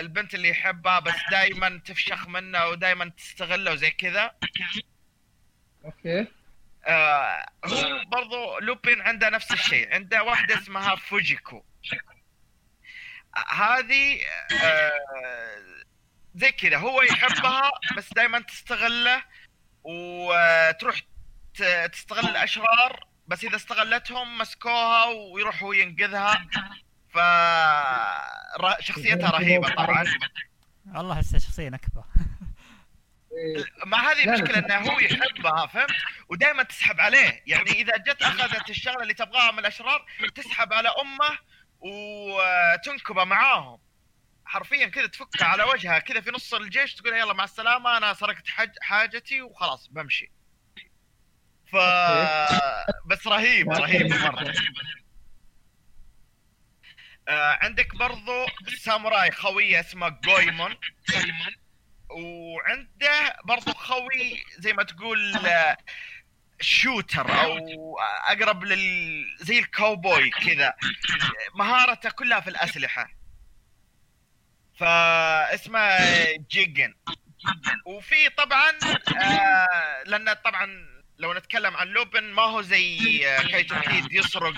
[0.00, 4.34] البنت اللي يحبها بس دائما تفشخ منه ودائما تستغله وزي كذا.
[5.84, 6.26] أوكي.
[6.84, 9.94] آه هو برضو لوبين عنده نفس الشيء.
[9.94, 11.64] عنده واحدة اسمها فوجيكو.
[13.48, 14.20] هذه
[14.62, 14.92] آه
[16.34, 19.22] زي كذا هو يحبها بس دائما تستغله
[19.84, 21.00] وتروح
[21.54, 26.46] ت- تستغل الأشرار بس إذا استغلتهم مسكوها ويروح هو ينقذها.
[27.14, 27.18] ف
[28.80, 30.04] شخصيتها رهيبة طبعا.
[30.94, 32.04] والله احسها شخصية نكبة.
[33.86, 34.58] ما هذه المشكلة.
[34.58, 35.90] إنه هو يحبها فهمت؟
[36.28, 37.42] ودائما تسحب عليه.
[37.46, 41.38] يعني إذا جت أخذت الشغلة اللي تبغاها من الأشرار تسحب على أمه
[41.80, 43.78] وتنكبه معاهم.
[44.50, 48.48] حرفيا كذا تفكها على وجهها كذا في نص الجيش تقول يلا مع السلامة أنا سرقت
[48.48, 50.32] حاج حاجتي وخلاص بمشي.
[51.72, 51.76] ف
[53.06, 54.54] بس رهيب رهيب مرة.
[57.28, 58.46] آه عندك برضو
[58.78, 60.76] ساموراي خوية اسمه جويمون.
[62.10, 65.76] وعنده برضو خوي زي ما تقول آه،
[66.60, 67.58] shooter أو
[68.28, 70.74] أقرب لل زي الكاوبوي كذا.
[71.54, 73.19] مهارته كلها في الأسلحة.
[74.80, 75.98] فاسمه
[76.50, 76.94] جيجن.
[77.86, 78.72] وفي طبعا
[79.22, 80.66] آه لأن طبعا
[81.18, 84.54] لو نتكلم عن لوبن ما هو زي آه، كايتو كيد يسرق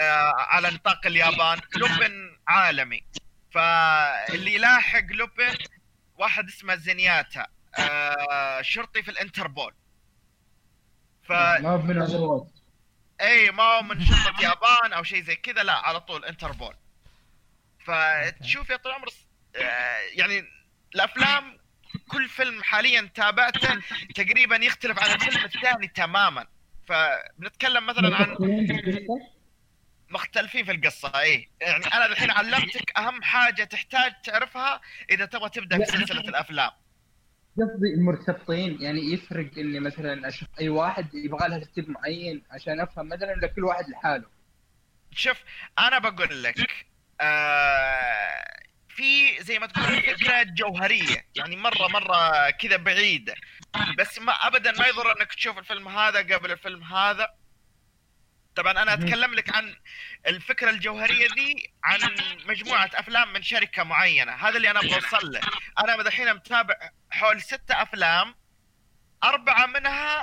[0.00, 1.60] آه على نطاق اليابان.
[1.76, 3.04] لوبن عالمي.
[3.50, 5.54] فاللي يلاحق لوبن
[6.16, 7.46] واحد اسمه زينيجاتا.
[7.78, 9.74] آه شرطي في الانتربول.
[11.22, 12.46] ف ما هو من
[13.20, 15.62] اي ما هو من شرطة يابان أو شيء زي كذا.
[15.62, 16.74] لا على طول انتربول.
[17.84, 19.08] فتشوف يا طول العمر
[20.12, 20.44] يعني
[20.94, 21.58] الأفلام
[22.08, 23.80] كل فيلم حاليا تابعته
[24.14, 26.46] تقريبا يختلف عن الفيلم الثاني تماما.
[26.86, 28.36] فبنتكلم مثلا عن
[30.10, 34.80] مختلفين في القصة اي يعني أنا الحين علمتك أهم حاجة تحتاج تعرفها
[35.10, 36.70] إذا تبغى تبدأ في سلسله الأفلام.
[37.56, 43.08] قصدي المرتبطين يعني يفرق إني مثلا أشوف أي واحد يبغى لها ترتيب معين عشان أفهم
[43.08, 44.26] مثلا ولا كل واحد لحاله.
[45.10, 45.36] شوف
[45.78, 46.86] أنا بقول لك
[47.20, 48.58] آه
[48.98, 51.26] في زي ما تقول فكرة جوهرية.
[51.36, 53.34] يعني مرة مرة كذا بعيده
[53.98, 57.28] بس ما ابدا ما يضر إنك تشوف الفيلم هذا قبل الفيلم هذا.
[58.56, 58.94] طبعا أنا.
[58.94, 59.76] أتكلم لك عن
[60.26, 62.00] الفكرة الجوهرية ذي عن
[62.46, 64.32] مجموعة أفلام من شركة معينة.
[64.32, 65.40] هذا اللي أنا أبغى أوصل له.
[65.78, 66.74] أنا الحين متابع
[67.10, 68.34] حول ستة أفلام.
[69.24, 70.22] أربعة منها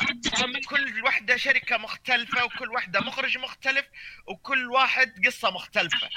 [0.69, 3.85] كل واحدة شركة مختلفة وكل واحدة مخرج مختلف
[4.27, 6.09] وكل واحد قصة مختلفة.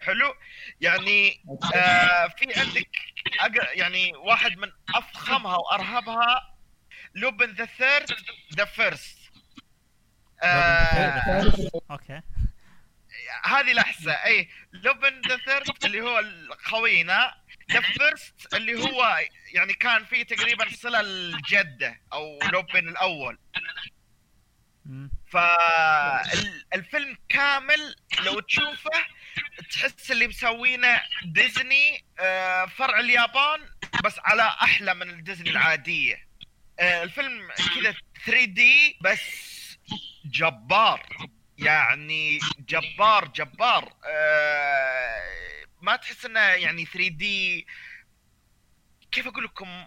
[0.00, 0.34] حلو.
[0.80, 1.44] يعني
[1.74, 2.88] آه في عندك
[3.40, 6.56] أق- يعني واحد من أفخمها وأرهبها
[7.14, 8.12] لوبن ذا ثيرد
[8.56, 9.18] The First.
[11.90, 12.20] أوكي.
[13.44, 14.12] هذه لحظة.
[14.12, 16.22] أي لوبن the Third اللي هو
[16.62, 17.34] خوينا
[17.72, 19.18] The First اللي هو
[19.54, 23.38] يعني كان فيه تقريبا صلة الجدة أو لوبن الأول.
[25.36, 28.90] فالفيلم كامل لو تشوفه
[29.70, 33.60] تحس اللي مسوينه ديزني آه، فرع اليابان
[34.04, 36.28] بس على أحلى من الديزني العادية.
[36.80, 37.94] آه، الفيلم كذا
[38.26, 39.20] 3 دي بس
[40.24, 41.28] جبار.
[41.58, 43.92] يعني جبار جبار.
[44.04, 47.66] آه، ما تحس إنه يعني 3 دي.
[49.12, 49.84] كيف أقول لكم؟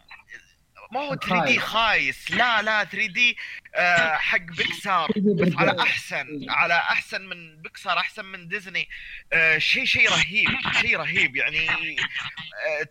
[0.92, 2.32] ما هو 3 دي خايس.
[2.32, 3.38] لا لا 3 دي
[3.76, 8.90] آه، حق بيكسار بس على أحسن على أحسن من بيكسار أحسن من ديزني.
[9.34, 10.50] آه، شيء شيء رهيب
[10.82, 11.36] شيء رهيب.
[11.36, 12.86] يعني آه،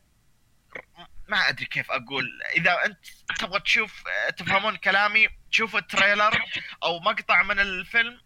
[1.28, 2.26] ما أدري كيف أقول.
[2.56, 2.98] إذا أنت
[3.38, 6.42] تبغى تشوف آه، تفهمون كلامي تشوفوا التريلر
[6.82, 8.20] أو مقطع من الفيلم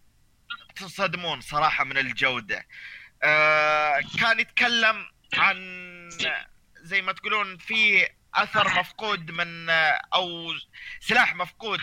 [0.75, 2.65] تنصدمون صراحة من الجودة.
[3.23, 5.05] آه، كان يتكلم
[5.37, 5.57] عن
[6.81, 9.69] زي ما تقولون في أثر مفقود من
[10.13, 10.53] أو
[10.99, 11.79] سلاح مفقود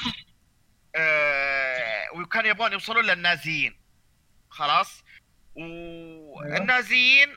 [0.97, 3.81] آه وكان يبغون يوصلون للنازيين.
[4.51, 5.05] خلاص؟
[5.55, 7.37] والنازيين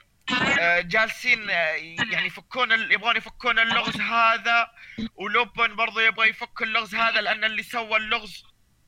[0.60, 1.54] آه، جالسين آه،
[2.12, 4.70] يعني يفكون يبغون يفكون اللغز هذا
[5.16, 8.44] ولوبن برضو يبغى يفك اللغز هذا لأن اللي سوى اللغز.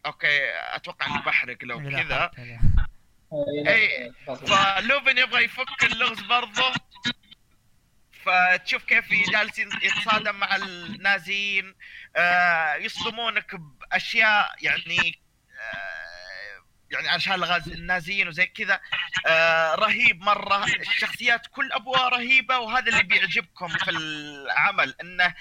[0.06, 0.39] okay
[0.76, 2.32] أتوقع إني بحرق لو كذا.
[3.68, 6.74] إي، فلوبن يبغى يفك اللغز برضه
[8.26, 11.76] فتشوف كيف جالس يتصادم مع النازيين
[12.16, 15.20] آه يصدمونك بأشياء يعني
[15.60, 18.82] آه يعني عشان الغاز النازيين وزي كذا.
[19.28, 20.66] آه رهيب مرة.
[20.66, 25.34] الشخصيات كل أبوها رهيبة وهذا اللي بيعجبكم في العمل إنه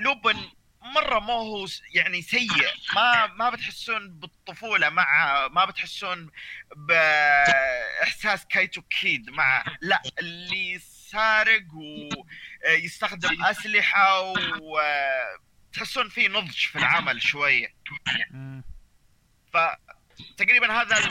[0.00, 0.36] لوبن
[0.80, 2.68] مرة مو هو يعني سيء.
[2.94, 6.30] ما ما بتحسون بالطفولة معه ما بتحسون
[6.76, 10.80] بإحساس كايتو كيد معه لا اللي
[11.16, 17.74] سارق ويستخدم أسلحة وتحسون فيه نضج في العمل شوية.
[19.52, 21.08] فتقريبا هذا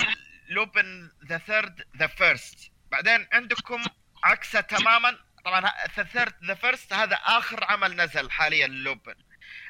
[0.49, 2.71] لوبن the Third The First.
[2.91, 3.83] بعدين عندكم
[4.23, 5.17] عكسه تماما.
[5.45, 9.15] طبعا the Third The First هذا آخر عمل نزل حاليا لوبن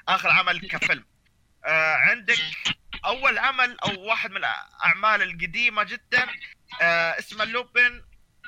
[0.07, 1.05] آخر عمل كفيلم.
[1.65, 2.39] آه عندك
[3.05, 6.27] أول عمل أو واحد من الأعمال القديمة جدا
[6.81, 8.01] آه اسمه لوبن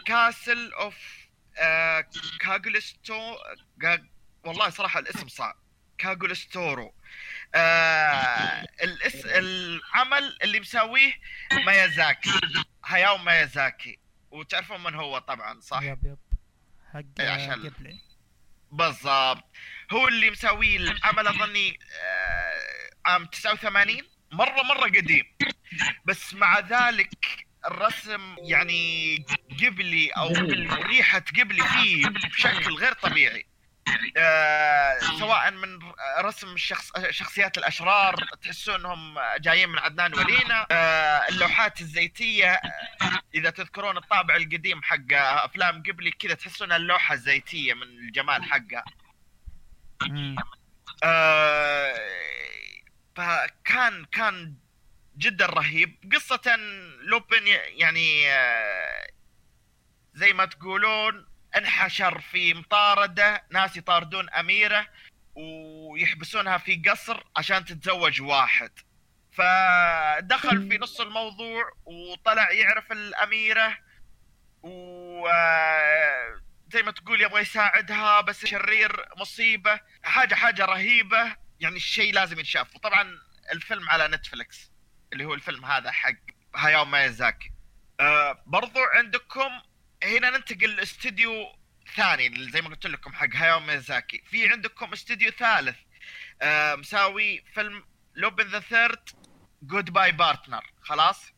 [0.05, 1.26] Castle of
[1.59, 2.05] آه
[2.39, 3.35] كاغلستو
[3.81, 4.05] كاغ-
[4.43, 5.55] والله صراحة الاسم صعب.
[5.97, 6.93] كاغولستورو
[7.55, 9.25] آه الاس...
[9.25, 11.13] العمل اللي مسويه
[11.65, 12.31] ميازاكي.
[12.85, 13.99] هاياو ميازاكي.
[14.31, 16.17] وتعرفون من هو طبعا صح؟ yep yep.
[16.93, 17.99] حق عشان-
[18.71, 19.43] بالضبط.
[19.91, 25.25] هو اللي مسوي العمل اظني آه، عام 89 مرة مرة قديم.
[26.05, 29.25] بس مع ذلك الرسم يعني
[29.63, 30.27] قبلي أو
[30.71, 32.07] ريحة قبلي فيه.
[32.07, 33.45] بشكل غير طبيعي.
[34.17, 35.79] آه، سواء من
[36.19, 42.61] رسم الشخص شخصيات الأشرار تحسون إنهم جايين من عدنان ولينا آه، اللوحات الزيتية
[43.35, 48.83] إذا تذكرون الطابع القديم حق أفلام قبلي كذا تحسون اللوحة زيتيه من الجمال حقها.
[51.03, 51.93] آه،
[53.15, 54.53] فكان كان
[55.17, 56.13] جدا رهيب.
[56.15, 56.55] قصة
[57.01, 59.07] لوبن يعني آه،
[60.13, 61.27] زي ما تقولون
[61.57, 64.87] انحشر في مطاردة ناس يطاردون أميرة
[65.35, 68.71] ويحبسونها في قصر عشان تتزوج واحد.
[69.31, 73.77] فدخل في نص الموضوع وطلع يعرف الأميرة
[74.63, 76.41] و آه،
[76.73, 79.79] زي ما تقول يبغى يساعدها بس شرير مصيبة.
[80.03, 81.35] حاجة حاجة رهيبة.
[81.59, 82.75] يعني الشيء لازم ينشاف.
[82.75, 83.19] وطبعا
[83.51, 84.71] الفيلم على نتفلكس
[85.13, 86.15] اللي هو الفيلم هذا حق
[86.55, 87.51] هاياو مايازاكي.
[87.99, 89.49] آه برضو عندكم
[90.03, 91.31] هنا ننتقل لاستديو
[91.95, 95.75] ثاني زي ما قلت لكم حق هاياو ميازاكي في عندكم استديو ثالث
[96.41, 97.83] آه مساوي فيلم
[98.15, 99.09] لوبن the Third
[99.61, 101.31] Goodbye Partner خلاص؟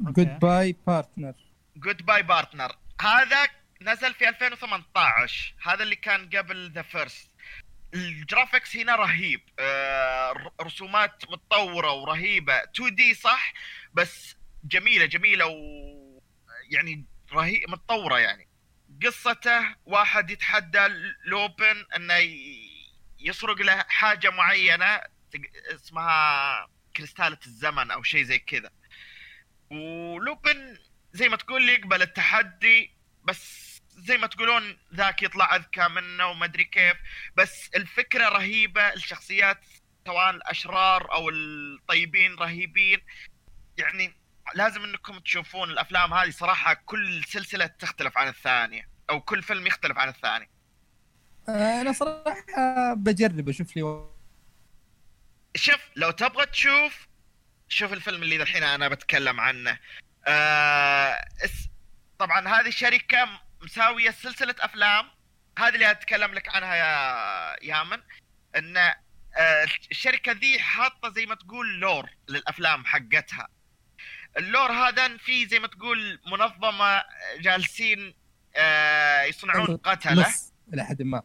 [0.00, 1.34] Goodbye Partner
[1.76, 3.48] Goodbye Partner هذا
[3.82, 7.29] نزل في 2018 هذا اللي كان قبل The First
[7.94, 9.40] الجرافيكس هنا رهيب.
[9.58, 12.62] آه، رسومات متطورة ورهيبة.
[12.62, 13.52] 2 دي صح؟
[13.94, 16.20] بس جميلة جميلة و
[16.70, 18.48] يعني رهيب متطورة يعني.
[19.04, 20.86] قصته واحد يتحدى
[21.24, 22.14] لوبن إنه
[23.18, 25.00] يسرق له حاجة معينة
[25.74, 28.70] اسمها كريستالة الزمن أو شيء زي كذا.
[29.70, 30.78] ولوبن
[31.12, 32.90] زي ما تقول يقبل التحدي
[33.24, 36.96] بس زي ما تقولون ذاك يطلع أذكى منه وما أدري كيف
[37.36, 39.60] بس الفكرة رهيبة الشخصيات
[40.06, 43.00] سواء الأشرار أو الطيبين رهيبين.
[43.78, 44.14] يعني
[44.54, 49.98] لازم إنكم تشوفون الأفلام هذه صراحة كل سلسلة تختلف عن الثانية أو كل فيلم يختلف
[49.98, 50.50] عن الثاني.
[51.48, 54.06] أنا صراحة بجرب أشوف لي
[55.56, 57.06] شوف لو تبغى تشوف
[57.68, 59.78] شوف الفيلم اللي الحين أنا بتكلم عنه.
[60.26, 61.68] آه اس...
[62.18, 65.06] طبعا هذه شركة مساوية سلسلة أفلام.
[65.58, 68.02] هذه اللي اتكلم لك عنها يا يامن
[68.56, 73.48] إن آه الشركة ذي حاطة زي ما تقول lore للأفلام حقتها.
[74.38, 77.04] ال lore هذا في زي ما تقول منظمة
[77.40, 78.14] جالسين
[78.56, 80.28] آه يصنعون قتلة.
[80.28, 81.22] نص إلى حد ما.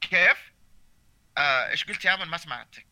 [0.00, 0.52] كيف؟
[1.38, 2.86] آه إيش قلت يا يامن؟ ما سمعتك.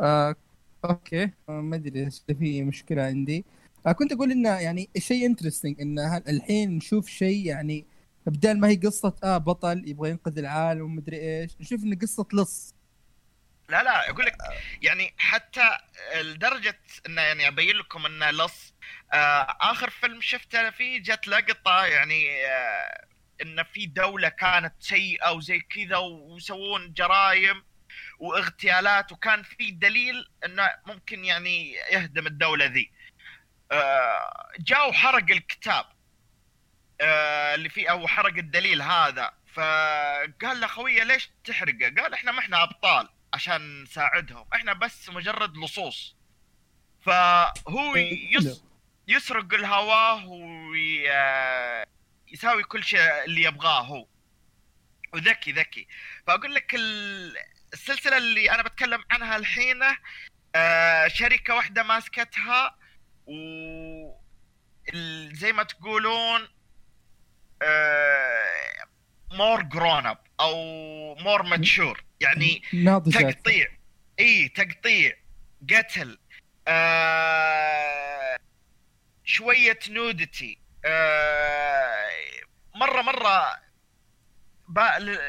[0.00, 0.36] آه،
[0.84, 1.30] okay.
[1.48, 3.44] ما أدري في مشكلة عندي.
[3.88, 7.86] آه، كنت أقول إنه يعني شيء interesting إن ه- الحين نشوف شيء يعني
[8.26, 12.74] بدال ما هي قصة آه بطل يبغى ينقذ العالم ومدري إيش نشوف إنه قصة لص.
[13.68, 14.36] لا لا أقول لك
[14.82, 15.70] يعني حتى
[16.22, 18.74] لدرجة إنه يعني أبين لكم إنه لص.
[19.12, 23.06] آه آخر فيلم شفته فيه جت لقطة يعني آه
[23.42, 27.62] إن في دولة كانت سيئة وزي كذا ويسوون جرائم
[28.18, 32.80] واغتيالات وكان في دليل إنه ممكن يعني يهدم الدولة ذي.
[32.80, 32.97] آه،
[34.58, 35.86] جاء وحرق الكتاب
[37.00, 39.32] آه، اللي فيه أو حرق الدليل هذا.
[39.54, 45.56] فقال له خويه ليش تحرقه؟ قال إحنا ما إحنا أبطال عشان نساعدهم إحنا بس مجرد
[45.56, 46.16] لصوص.
[47.06, 48.62] فهو يس
[49.08, 50.24] يسرق الهواء
[52.26, 54.06] ويساوي كل شيء اللي يبغاه هو.
[55.12, 55.88] وذكي ذكي.
[56.26, 57.36] فأقول لك ال-
[57.72, 59.82] السلسلة اللي أنا بتكلم عنها الحين
[60.54, 62.76] آه، شركة واحدة ماسكتها
[63.28, 63.32] و
[65.32, 66.48] زي ما تقولون
[69.32, 70.54] more grown up أو
[71.14, 73.34] more mature يعني ناضجات.
[73.34, 73.66] تقطيع.
[74.20, 75.16] إي تقطيع.
[75.70, 76.18] قتل.
[76.68, 78.38] آه
[79.24, 82.08] شوية nudity آه
[82.74, 83.56] مرة مرة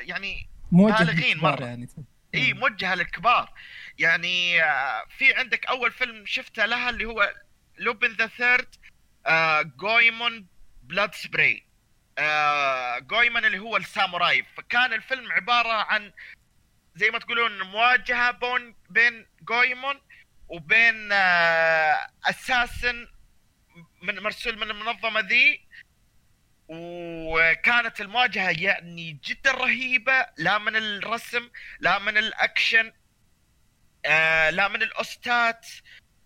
[0.01, 1.65] يعني بالغين مرة.
[1.65, 1.88] يعني.
[2.35, 3.53] إي موجهة للكبار.
[3.99, 7.33] يعني آه، في عندك أول فيلم شفته لها اللي هو
[7.79, 8.75] Lupin the Third
[9.77, 10.47] Goemon
[10.83, 11.63] Blood Spray
[12.99, 14.43] جويمون اللي هو الساموراي.
[14.43, 16.11] فكان الفيلم عبارة عن
[16.95, 20.01] زي ما تقولون مواجهة بون بين جويمون
[20.47, 21.11] وبين
[22.25, 23.07] اساسن
[24.01, 25.67] من مرسول من المنظمة ذي.
[26.67, 30.25] وكانت المواجهة يعني جدا رهيبة.
[30.37, 32.93] لا من الرسم لا من الأكشن
[34.05, 35.67] آه لا من الاوستات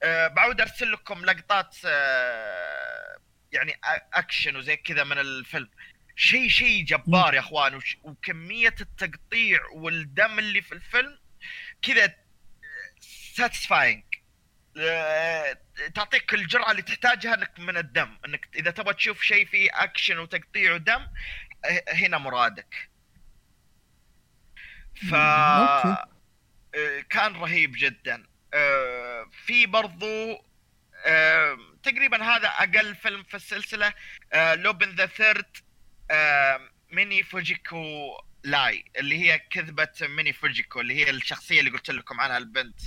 [0.05, 3.17] بعود أرسل لكم لقطات آه
[3.51, 3.79] يعني
[4.13, 5.69] أكشن وزي كذا من الفيلم.
[6.15, 11.19] شيء شيء جبار يا أخوان وكمية التقطيع والدم اللي في الفيلم
[11.81, 12.15] كذا
[13.36, 14.03] satisfying
[15.95, 20.73] تعطيك الجرعة اللي تحتاجها إنك من الدم إنك إذا تبغى تشوف شيء فيه أكشن وتقطيع
[20.73, 21.07] ودم
[21.89, 22.89] هنا مرادك.
[25.09, 25.13] ف.
[25.13, 26.07] آه،
[27.09, 28.15] كان رهيب جدا.
[28.15, 28.32] آه،
[29.45, 30.45] في برضو
[31.05, 33.93] آه، تقريبا هذا أقل فيلم في السلسلة
[34.36, 35.57] Lupin the Third
[36.91, 38.12] Mine Fujiko
[38.43, 42.79] Lie اللي هي كذبة ميني فوجيكو اللي هي الشخصية اللي قلت لكم عنها البنت.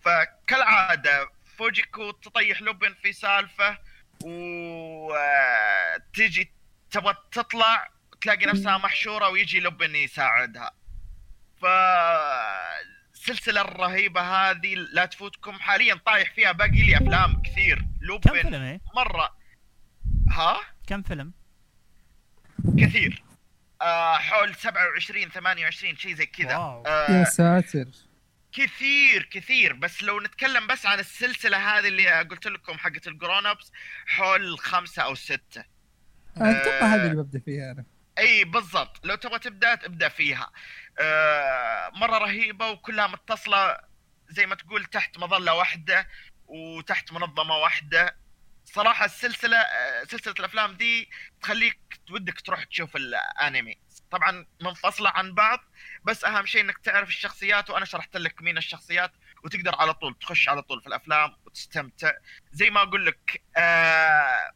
[0.00, 3.78] فكالعادة فوجيكو تطيح لوبن في سالفة
[5.04, 5.22] وتجي
[6.90, 7.90] تبغى تطلع
[8.20, 10.70] تلاقي نفسها محشورة ويجي لوبن يساعدها.
[11.60, 11.64] ف
[13.28, 15.94] السلسلة الرهيبة هذه لا تفوتكم حاليا.
[15.94, 17.78] طايح فيها باقي لي أفلام كثير.
[17.78, 19.36] كم لوبن فيلم إيه؟ مرة.
[20.30, 21.32] ها؟ كم فيلم؟
[22.78, 23.22] كثير.
[23.82, 26.56] آه حول 27 28 شيء زي كذا.
[26.56, 26.84] واو.
[26.86, 27.86] يا آه ساتر.
[28.52, 29.72] كثير كثير.
[29.72, 33.72] بس لو نتكلم بس عن السلسلة هذه اللي قلت لكم حقت الجرون ابس
[34.06, 35.64] حول خمسة أو ستة.
[36.36, 37.84] أتوقع هذه اللي ببدأ فيها أنا.
[38.18, 39.06] اي بالضبط.
[39.06, 40.50] لو تبغى تبدأ ابدأ فيها.
[41.00, 43.78] آه مرة رهيبة وكلها متصلة
[44.28, 46.08] زي ما تقول تحت مظلة واحدة
[46.46, 48.16] وتحت منظمة واحدة.
[48.64, 51.10] صراحة السلسلة آه، سلسلة الأفلام دي
[51.42, 51.78] تخليك
[52.10, 53.78] ودك تروح تشوف الأنمي.
[54.10, 55.60] طبعا منفصلة عن بعض
[56.04, 59.12] بس أهم شيء إنك تعرف الشخصيات وأنا شرحت لك مين الشخصيات
[59.44, 62.12] وتقدر على طول تخش على طول في الأفلام وتستمتع.
[62.52, 64.52] زي ما أقول لك آه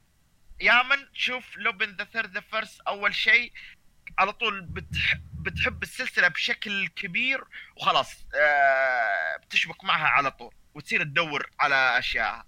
[0.61, 3.53] يامن شوف Lupin the Third the First أول شيء
[4.19, 5.19] على طول بتح...
[5.41, 7.45] بتحب السلسلة بشكل كبير
[7.77, 12.47] وخلاص آه بتشبك معها على طول وتصير تدور على أشياء.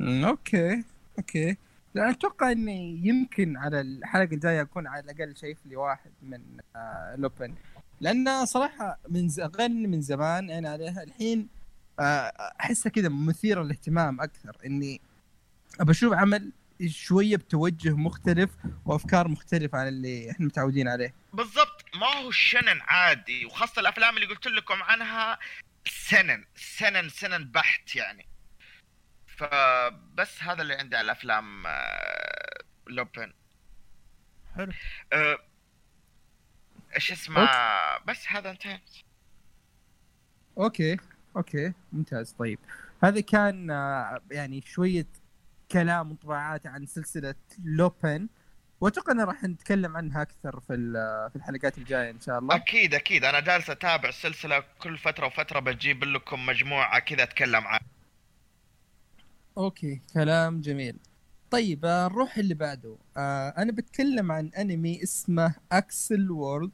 [0.00, 0.84] okay
[1.18, 1.56] okay.
[1.94, 6.40] لا أتوقع إني يمكن على الحلقة الجاية أكون على الأقل شايف لي واحد من
[6.76, 7.54] آه لوبن
[8.00, 11.48] لأن صراحة من ز- من زمان أنا عليها الحين
[12.00, 14.56] آه، أحسها كذا مثيرة للاهتمام أكثر.
[14.66, 15.00] إني
[15.80, 16.52] أبى أشوف عمل
[16.86, 18.50] شوية بتوجه مختلف
[18.84, 21.14] وأفكار مختلفة عن اللي إحنا متعودين عليه.
[21.32, 21.84] بالضبط.
[21.94, 25.38] ما هو shonen عادي وخاصة الأفلام اللي قلت لكم عنها
[25.86, 28.26] seinen seinen seinen بحت يعني.
[29.26, 33.32] فبس هذا اللي عندي على الأفلام آه، لوبن
[34.56, 34.72] حلو.
[35.12, 35.38] آه،
[36.94, 37.48] إيش اسمه؟
[38.06, 38.80] بس هذا انتهى.
[40.58, 40.96] okay
[41.36, 41.72] okay.
[41.92, 42.32] ممتاز.
[42.38, 42.58] طيب.
[43.02, 45.06] هذا كان آه، يعني شوية
[45.72, 48.28] كلام وانطباعات عن سلسلة لوبن
[48.80, 50.74] واتوقع ان راح نتكلم عنها أكثر في
[51.30, 52.56] في الحلقات الجاية إن شاء الله.
[52.56, 53.24] أكيد أكيد.
[53.24, 57.86] أنا جالس أتابع السلسلة كل فترة وفترة بجيب لكم مجموعة كذا أتكلم عنها.
[59.58, 60.96] okay كلام جميل.
[61.50, 62.96] طيب آه، نروح اللي بعده.
[63.16, 66.70] آه أنا بتكلم عن أنمي اسمه Accel World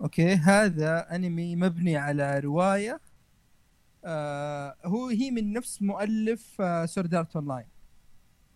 [0.00, 3.00] okay هذا أنمي مبني على رواية
[4.04, 7.66] آه هو هي من نفس مؤلف Sword Art Online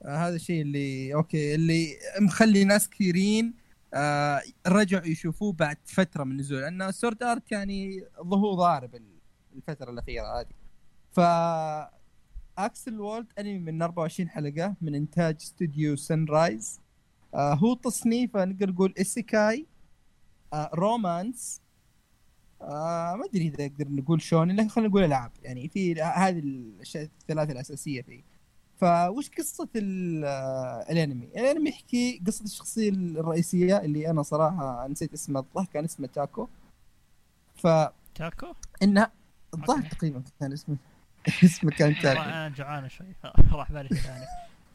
[0.06, 3.54] هذا الشيء اللي okay اللي مخلي ناس كثيرين
[3.94, 8.90] آه رجعوا يشوفوه بعد فترة من نزول لأن Sword Art يعني ظهور ضارب
[9.56, 10.46] الفترة الأخيرة هذه.
[11.12, 11.20] ف
[12.58, 16.80] Accel World انمي من 24 حلقة من إنتاج استوديو Sunrise
[17.34, 19.66] هو تصنيفه نقدر نقول isekai
[20.52, 21.60] آه romance
[22.64, 27.04] آه ما أدري إذا نقدر نقول shonen لكن خلينا نقول ألعاب يعني في هذه الأشياء
[27.04, 28.22] الثلاثة الأساسية فيه
[28.76, 35.40] فوش قصة ال- آه، الأنمي؟ الأنمي يحكي قصة الشخصية الرئيسية اللي أنا صراحة نسيت اسمها
[35.42, 36.48] الظاهر كان اسمه تاكو
[37.56, 38.52] فانها تاكو؟
[39.54, 39.88] الظاهر okay.
[39.96, 40.76] تقريبا كان اسمه
[41.44, 43.06] اسمه كان تاكو أنا جوعان شوي
[43.52, 44.24] راح بالي ثاني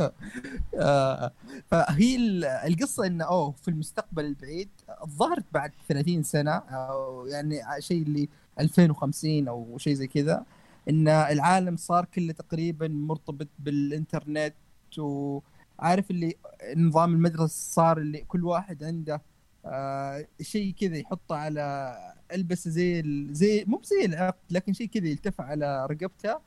[1.71, 4.69] فهي ال- القصة انه أوه في المستقبل البعيد
[5.05, 8.29] ظهرت بعد 30 سنة أو يعني شيء اللي
[8.59, 10.45] 2050 أو شيء زي كذا
[10.89, 14.55] إن العالم صار كله تقريبا مرتبط بالإنترنت
[14.97, 16.33] وعارف اللي
[16.75, 19.21] نظام المدرسة صار اللي كل واحد عنده
[19.65, 21.95] آه شيء كذا يحطه على
[22.33, 26.39] ألبسه زي زي مو زي العقد لكن شيء كذا يلتف على رقبته.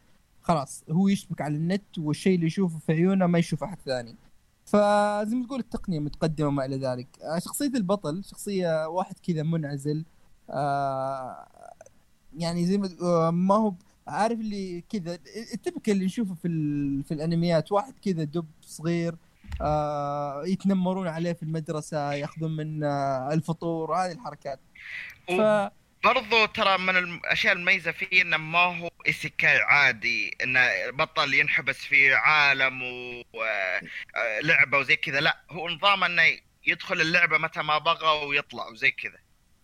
[0.43, 4.17] خلاص هو يشبك على النت والشيء اللي يشوفه في عيونه ما يشوف أحد ثاني.
[4.65, 7.09] فزي ما تقول التقنية متقدمة وما إلى ذلك.
[7.23, 10.05] آه، شخصية البطل شخصية واحد كذا منعزل.
[10.51, 11.47] آه،
[12.37, 13.75] يعني زي ما آه، ما هو
[14.07, 15.19] عارف اللي كذا
[15.55, 16.49] التبكة اللي نشوفه في.
[17.03, 19.15] في الأنميات واحد كذا دب صغير
[19.61, 24.61] آه يتنمرون عليه في المدرسة ياخذون من آه الفطور هذه الحركات.
[25.29, 25.41] ف
[26.05, 32.15] برضو ترى من الاشياء المميزه فيه إنه ما هو ايسيكاي عادي إنه بطل ينحبس في
[32.15, 32.83] عالم
[33.35, 36.23] ولعبه وزي كذا لا هو نظام إنه
[36.67, 39.19] يدخل اللعبة متى ما بغى ويطلع وزي كذا.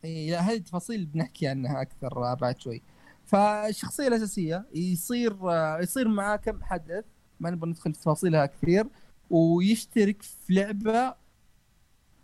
[0.05, 2.83] إي هذه التفاصيل بنحكي عنها أكثر آه، بعد شوي.
[3.27, 7.05] فالشخصية الأساسية يصير آه، يصير معاه كم حدث
[7.41, 8.87] ما نبغى ندخل في تفاصيلها كثير
[9.31, 11.15] ويشترك في لعبة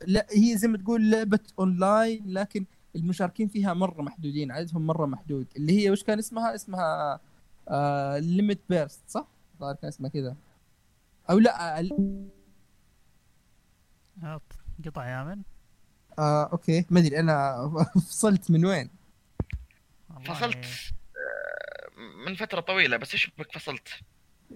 [0.07, 2.65] لا هي زي ما تقول لعبة اونلاين لكن
[2.97, 5.47] المشاركين فيها مرة محدودين عددهم مرة محدود.
[5.57, 7.21] اللي هي وش كان اسمها؟ اسمها
[7.69, 10.37] آه Limit Burst صح؟ الظاهر كان اسمها كذا.
[11.31, 11.81] أو لا
[14.23, 14.41] آه،
[14.85, 15.43] قطع يامن
[16.19, 17.69] آه okay ما أدري أنا
[18.09, 18.91] فصلت من وين؟
[20.27, 20.65] فصلت.
[20.65, 23.89] آه، من فترة طويلة بس إيش بك فصلت؟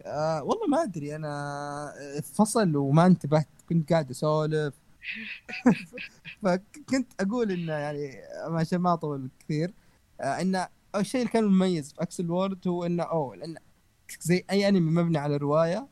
[0.06, 1.92] آه والله ما أدري أنا
[2.34, 4.74] فصل وما انتبهت كنت قاعد أسولف.
[6.42, 8.16] فكنت أقول إنه يعني
[8.58, 9.72] عشان ما أطول كثير
[10.20, 13.56] آه إنه الشيء اللي كان مميز في Accel World هو إنه أوه لأن
[14.20, 15.88] زي أي أنمي مبني على رواية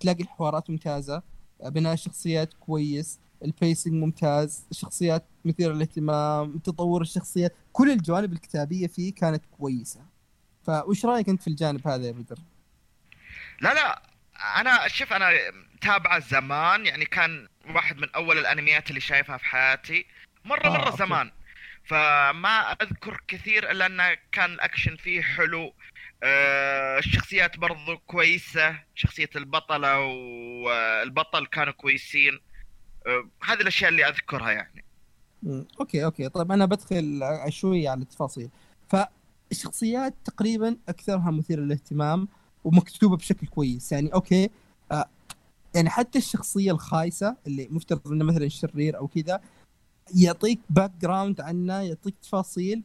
[0.00, 1.22] تلاقي الحوارات ممتازة
[1.64, 9.14] بناء الشخصيات كويس ال pacing ممتاز الشخصيات مثيرة للاهتمام تطور الشخصيات كل الجوانب الكتابية فيه
[9.14, 10.00] كانت كويسة
[10.62, 12.38] فوش رأيك أنت في الجانب هذا يا بدر؟
[13.60, 14.02] لا لا
[14.60, 15.30] أنا شوف أنا
[15.80, 20.06] تابعه زمان يعني كان واحد من أول الأنميات اللي شايفها في حياتي.
[20.44, 20.96] مرة آه، مرة okay.
[20.96, 21.30] زمان.
[21.84, 25.72] فما أذكر كثير إلا انه كان الأكشن فيه حلو.
[26.22, 28.78] آه، الشخصيات برضو كويسة.
[28.94, 32.40] شخصية البطلة والبطل كانوا كويسين.
[33.06, 34.84] آه، هذه الأشياء اللي أذكرها يعني.
[35.80, 36.28] okay okay.
[36.28, 38.50] طيب أنا بدخل شوي على التفاصيل.
[38.88, 42.28] فالشخصيات تقريبا أكثرها مثيرة للاهتمام
[42.64, 43.92] ومكتوبة بشكل كويس.
[43.92, 44.50] يعني okay.
[44.92, 45.08] آه
[45.74, 49.40] يعني حتى الشخصية الخايسة اللي مفترض إنه مثلا شرير أو كذا
[50.14, 52.82] يعطيك background عنه يعطيك تفاصيل.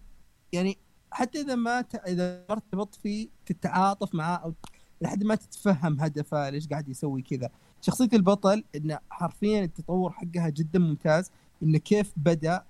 [0.53, 0.77] يعني
[1.11, 1.95] حتى إذا ما ت...
[1.95, 4.53] إذا ما ارتبطت فيه تتعاطف معاه أو
[5.01, 7.49] لحد ما تتفهم هدفه ليش قاعد يسوي كذا.
[7.81, 11.31] شخصية البطل انه حرفيا التطور حقها جدا ممتاز.
[11.63, 12.63] انه كيف بدأ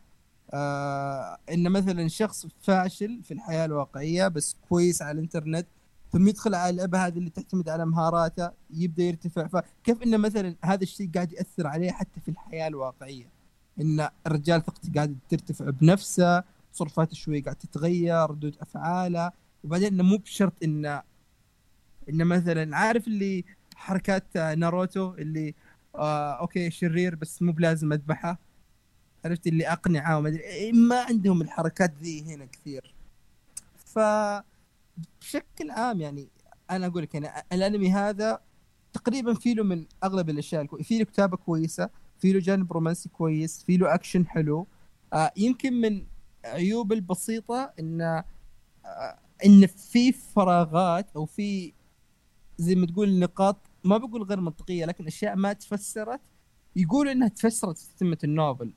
[0.54, 5.68] آه انه مثلا شخص فاشل في الحياة الواقعية بس كويس على الإنترنت
[6.14, 9.48] ثم يدخل على اللعبه هذه اللي تعتمد على مهاراته يبدأ يرتفع.
[9.48, 13.26] فكيف إنه مثلا هذا الشيء قاعد يأثر عليه حتى في الحياة الواقعية؟
[13.82, 16.44] إن الرجال ثقته قاعد ترتفع بنفسه
[16.74, 19.32] تصرفاته شوي قاعد تتغير ردود أفعاله.
[19.64, 21.02] وبعدين إنه مو بشرط إنه
[22.10, 23.46] إنه مثلا عارف اللي
[23.76, 25.56] حركات ناروتو اللي
[25.96, 28.38] آه okay شرير بس مو بلازم أذبحه.
[29.26, 30.44] عرفت؟ اللي أقنعه وما أدري.
[30.44, 32.94] إيه، ما عندهم الحركات ذي هنا كثير.
[33.86, 34.00] ف
[35.22, 36.30] بشكل عام يعني
[36.72, 38.40] أنا أقول لك يعني الأنمي هذا
[38.94, 40.78] تقريبا في له من أغلب الأشياء الكو...
[40.78, 41.90] في له كتابة كويسة
[42.20, 44.68] في له جانب رومانسي كويس في له أكشن حلو.
[45.14, 46.06] آه يمكن من
[46.46, 48.26] عيوب البسيطة إن آه
[49.46, 51.74] إن في فراغات أو في
[52.58, 56.22] زي ما تقول نقاط ما بقول غير منطقية لكن أشياء ما تفسرت
[56.76, 58.74] يقول إنها تفسرت في تتمه ال novel.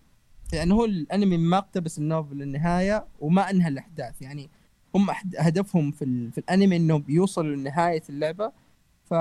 [0.53, 4.23] يعني هو الأنمي ما اقتبس ال novel للنهاية وما أنهى الأحداث.
[4.23, 4.51] يعني
[4.97, 5.07] هم
[5.39, 6.31] هدفهم في.
[6.31, 8.53] في الأنمي إنهم يوصلوا لنهاية اللعبة.
[9.05, 9.15] ف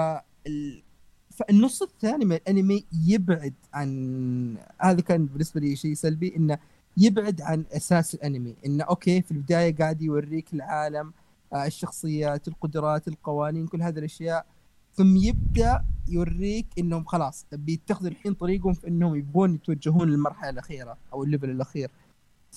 [0.47, 0.83] ال...
[1.29, 6.57] فالنص الثاني من الأنمي يبعد عن هذا كان بالنسبة لي شيء سلبي إنه
[6.97, 8.55] يبعد عن أساس الأنمي.
[8.65, 11.13] إنه okay في البداية قاعد يوريك العالم
[11.53, 14.45] آه، الشخصيات القدرات القوانين كل هذه الأشياء.
[14.93, 21.23] ثم يبدأ يوريك إنهم خلاص بيتخذوا الحين طريقهم في إنهم يبغون يتوجهون للمرحلة الأخيرة أو
[21.23, 21.89] ال level الأخير.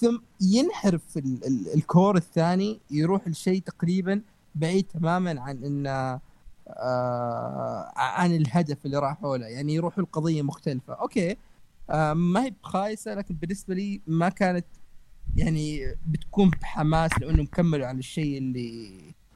[0.00, 4.20] ثم ينحرف ال- ال- الكور الثاني يروح لشيء تقريبا
[4.54, 6.20] بعيد تماما عن انه
[6.68, 10.94] آه عن الهدف اللي راحوا له يعني يروحوا القضية مختلفة.
[10.94, 11.36] أوكي.
[11.90, 14.66] آه ما هي بخايسة لكن بالنسبة لي ما كانت
[15.36, 18.90] يعني بتكون بحماس لأنهم كملوا على الشيء اللي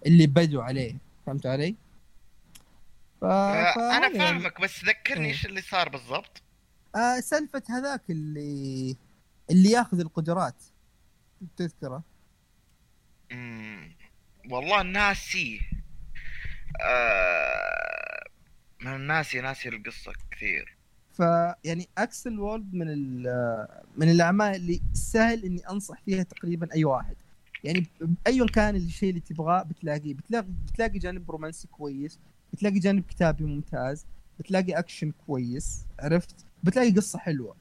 [0.06, 0.96] اللي بدوا عليه.
[1.26, 1.74] فهمت علي؟
[3.20, 3.24] ف...
[3.24, 5.30] آه، فهذا أنا يعني- فاهمك بس ذكرني إيه.
[5.32, 6.42] إيش اللي صار بالضبط.
[6.96, 8.96] آه سالفة هذاك اللي
[9.51, 10.62] اللي ياخذ القدرات
[11.57, 12.03] تذكره.
[14.51, 15.61] والله ناسي.
[16.82, 18.24] آه...
[18.80, 20.76] من ناسي ناسي القصة كثير.
[21.12, 27.16] فيعني Accel World من ال- من الأعمال اللي سهل إني أنصح فيها تقريبا أي واحد.
[27.64, 27.86] يعني
[28.26, 32.18] ايا كان الشيء اللي تبغاه بتلاقيه بتلاقي بتلاقي جانب رومانسي كويس
[32.53, 34.07] بتلاقي جانب كتابي ممتاز
[34.38, 37.57] بتلاقي أكشن كويس عرفت؟ بتلاقي قصة حلوة.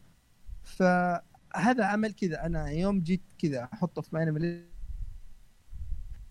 [1.53, 2.45] فهذا عمل كذا.
[2.45, 4.65] أنا يوم جيت كذا أحطه في ماين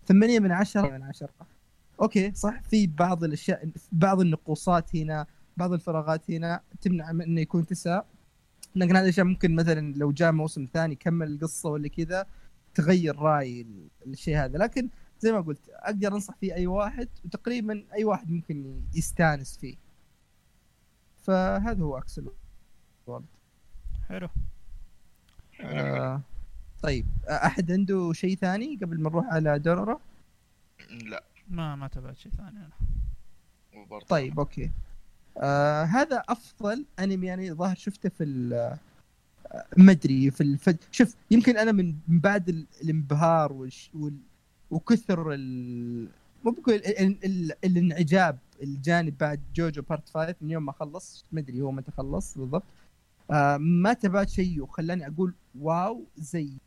[0.05, 0.89] ثمانية من عشرة.
[0.89, 1.29] من عشرة.
[2.01, 2.61] okay صح.
[2.61, 5.25] في بعض الأشياء بعض النقوصات هنا
[5.57, 8.05] بعض الفراغات هنا تمنع من إنه يكون تسعة
[8.75, 12.25] لكن هذا الشيء ممكن مثلا لو جاء موسم ثاني كمل القصة ولا كذا
[12.75, 14.57] تغير رأي ال- الشيء هذا.
[14.57, 19.75] لكن زي ما قلت أقدر أنصح فيه أي واحد وتقريبا أي واحد ممكن يستانس فيه.
[21.23, 22.27] فهذا هو Accel
[24.09, 24.29] حلو.
[25.63, 26.21] آه
[26.83, 29.99] طيب أحد عنده شيء ثاني قبل ما نروح على دورورو
[30.91, 31.23] لا.
[31.49, 32.69] ما ما تابعت شيء ثاني أنا.
[33.81, 34.71] وبرضه طيب okay.
[35.37, 40.77] آه هذا أفضل أنمي يعني ظاهر شفته في ال- آه، ما أدري في الفد...
[40.91, 43.89] شوف يمكن أنا من بعد ال- الانبهار والش...
[43.93, 44.17] وال...
[44.71, 46.07] وكثر ال...
[46.45, 46.99] مو بقول ال...
[46.99, 47.25] ال...
[47.25, 47.51] ال...
[47.63, 52.37] الانعجاب الجانب بعد جوجو part 5 من يوم ما خلص ما أدري هو متى خلص
[52.37, 52.63] بالضبط.
[53.57, 56.57] ما تابعت شيء وخلاني أقول wow زي.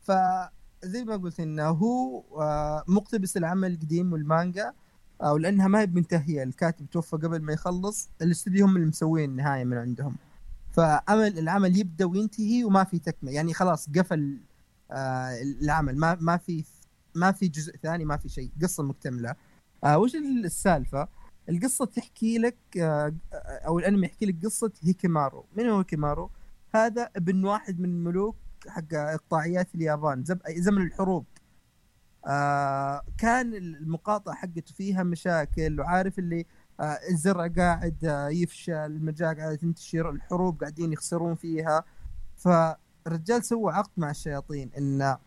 [0.00, 4.72] فزي ما قلت إنه هو آه مقتبس العمل القديم والمانجا
[5.22, 9.64] أو لانها ما هي منتهيه الكاتب توفى قبل ما يخلص الاستوديو هم اللي مسوين النهايه
[9.64, 10.16] من عندهم.
[10.72, 13.32] فعمل العمل يبدأ وينتهي وما في تكملة.
[13.32, 14.40] يعني خلاص قفل
[14.90, 15.96] آه العمل.
[15.98, 16.64] ما ما في
[17.14, 18.50] ما في جزء ثاني ما في شيء.
[18.62, 19.34] قصة مكتملة.
[19.84, 20.14] آه وش
[20.44, 21.08] السالفة؟
[21.48, 23.14] القصة تحكي لك آه
[23.66, 25.46] أو الأنمي يحكي لك قصة هيكيمارو.
[25.56, 26.30] من هو هيكيمارو؟
[26.74, 28.36] هذا ابن واحد من الملوك
[28.68, 31.24] حق اقطاعيات اليابان زمن الحروب.
[32.26, 36.46] آه كان المقاطعة حقته فيها مشاكل وعارف اللي
[36.80, 41.84] آه الزرع قاعد يفشل المجاعة قاعدة تنتشر الحروب قاعدين يخسرون فيها.
[42.36, 45.18] فالرجال سوى عقد مع الشياطين انه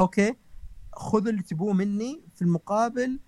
[0.00, 0.36] أوكي
[0.92, 3.20] خذوا اللي تبوه مني في المقابل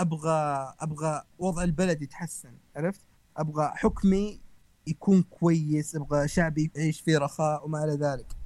[0.00, 3.00] أبغى أبغى وضع البلد يتحسن عرفت؟
[3.36, 4.40] أبغى حكمي
[4.86, 8.36] يكون كويس أبغى شعبي يعيش في رخاء وما إلى ذلك.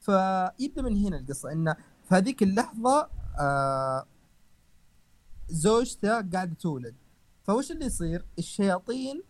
[0.00, 1.76] فيبدأ من هنا القصة انه
[2.08, 3.08] في هذيك اللحظة
[3.40, 4.06] آه
[5.48, 6.94] زوجته قاعدة تولد.
[7.44, 9.22] فوش اللي يصير؟ الشياطين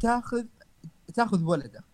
[0.00, 0.44] تاخذ
[1.14, 1.84] تاخذ ولده.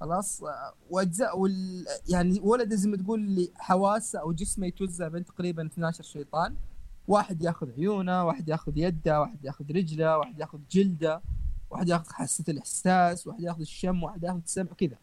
[0.00, 1.86] خلاص؟ آه، وأجزاء وال...
[2.08, 6.56] يعني ولده زي ما تقول حواسه أو جسمه يتوزع بين تقريبا 12 شيطان.
[7.10, 11.20] واحد ياخذ عيونه واحد ياخذ يده واحد ياخذ رجله واحد ياخذ جلده
[11.70, 14.96] واحد ياخذ حاسة الإحساس واحد ياخذ الشم واحد ياخذ السمع كذا.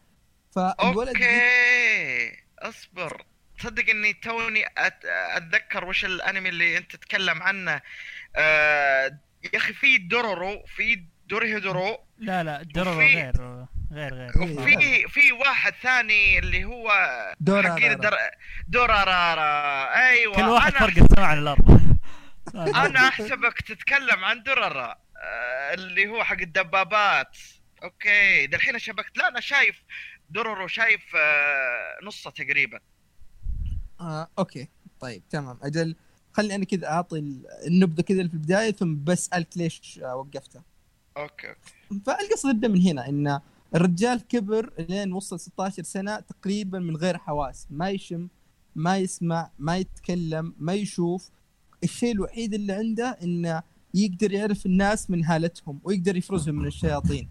[0.54, 3.24] فالولد أوكي أصبر.
[3.58, 5.04] تصدق إني توني أت...
[5.04, 7.80] أتذكر وش الأنمي اللي أنت تتكلم عنه.
[8.36, 9.18] آه...
[9.52, 14.32] يا أخي في دورورو في دوريهدورو لا لا درر وفي- غير غير غير.
[14.42, 16.90] وفي في واحد ثاني اللي هو
[17.40, 18.16] دورا حقين الدر...
[18.68, 19.94] دورارارا.
[20.08, 21.87] أيوه كل واحد أنا فرق السماء عن الأرض.
[22.54, 27.36] أنا أحسبك تتكلم عن دررة آه، اللي هو حق الدبابات.
[27.82, 28.46] أوكي.
[28.46, 29.18] دحين شبكت.
[29.18, 29.82] لا أنا شايف
[30.30, 32.80] دررو شايف آه، نصه تقريبا.
[34.00, 34.68] آه okay.
[35.00, 35.58] طيب تمام.
[35.62, 35.96] أجل
[36.32, 40.62] خليني أنا كذا أعطي ال- النبذة كذا في البداية ثم بسالك ليش آه وقفته.
[41.16, 41.58] okay okay.
[42.06, 43.40] فالقصة تبدا من هنا إن
[43.74, 47.66] الرجال كبر لين وصل 16 سنة تقريبا من غير حواس.
[47.70, 48.28] ما يشم
[48.76, 51.30] ما يسمع ما يتكلم ما يشوف.
[51.84, 53.62] الشيء الوحيد اللي عنده إنه
[53.94, 57.28] يقدر يعرف الناس من هالتهم ويقدر يفرزهم من الشياطين.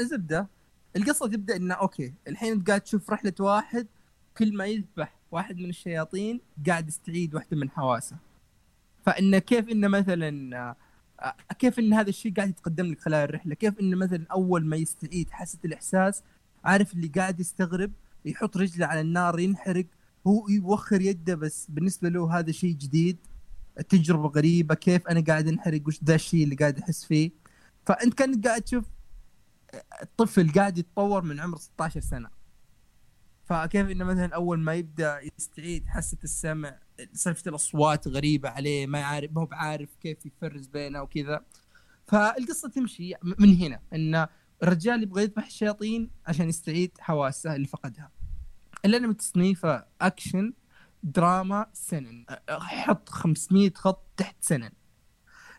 [0.00, 0.46] الزبده
[0.96, 3.86] القصة تبدأ إنه okay الحين انت قاعد تشوف رحلة واحد
[4.36, 8.16] كل ما يذبح واحد من الشياطين قاعد يستعيد واحدة من حواسه.
[9.06, 10.74] فإن كيف إنه مثلا
[11.58, 15.30] كيف إن هذا الشيء قاعد يتقدم لك خلال الرحلة؟ كيف انه مثلا أول ما يستعيد
[15.30, 16.22] حاسة الإحساس
[16.64, 17.92] عارف اللي قاعد يستغرب؟
[18.24, 19.86] يحط رجله على النار ينحرق
[20.26, 21.66] هو يوخر يده بس.
[21.68, 23.18] بالنسبة له هذا شيء جديد
[23.88, 24.74] تجربة غريبة.
[24.74, 27.30] كيف أنا قاعد انحرق؟ وش ذا الشيء اللي قاعد أحس فيه؟
[27.86, 28.84] فأنت كأنك قاعد تشوف
[30.16, 32.28] طفل قاعد يتطور من عمر 16 سنة.
[33.44, 36.78] فكيف إنه مثلا أول ما يبدأ يستعيد حاسة السمع
[37.12, 41.44] سالفة الأصوات غريبة عليه ما يعرف ما هو بعارف كيف يفرز بينها وكذا.
[42.06, 44.26] فالقصة تمشي من هنا إن
[44.62, 48.10] الرجال يبغى يذبح الشياطين عشان يستعيد حواسه اللي فقدها.
[48.84, 50.52] الانمي تصنيفه اكشن
[51.02, 52.24] دراما سنن.
[52.50, 54.70] حط 500 خط تحت سنن.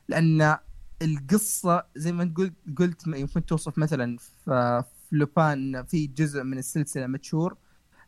[0.08, 0.58] لأن
[1.02, 7.58] القصة زي ما تقول قلت يمكن توصف مثلا في لوبان في جزء من السلسلة متشور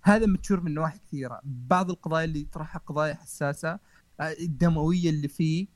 [0.01, 1.41] هذا متشور من نواحي كثيرة.
[1.43, 3.79] بعض القضايا اللي يطرحها قضايا حساسة
[4.21, 5.67] الدموية اللي فيه.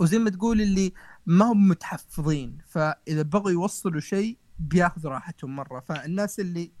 [0.00, 0.92] وزي ما تقول اللي
[1.26, 2.58] ما هم متحفظين.
[2.66, 5.80] فإذا بغوا يوصلوا شيء بياخذوا راحتهم مرة.
[5.80, 6.72] فالناس اللي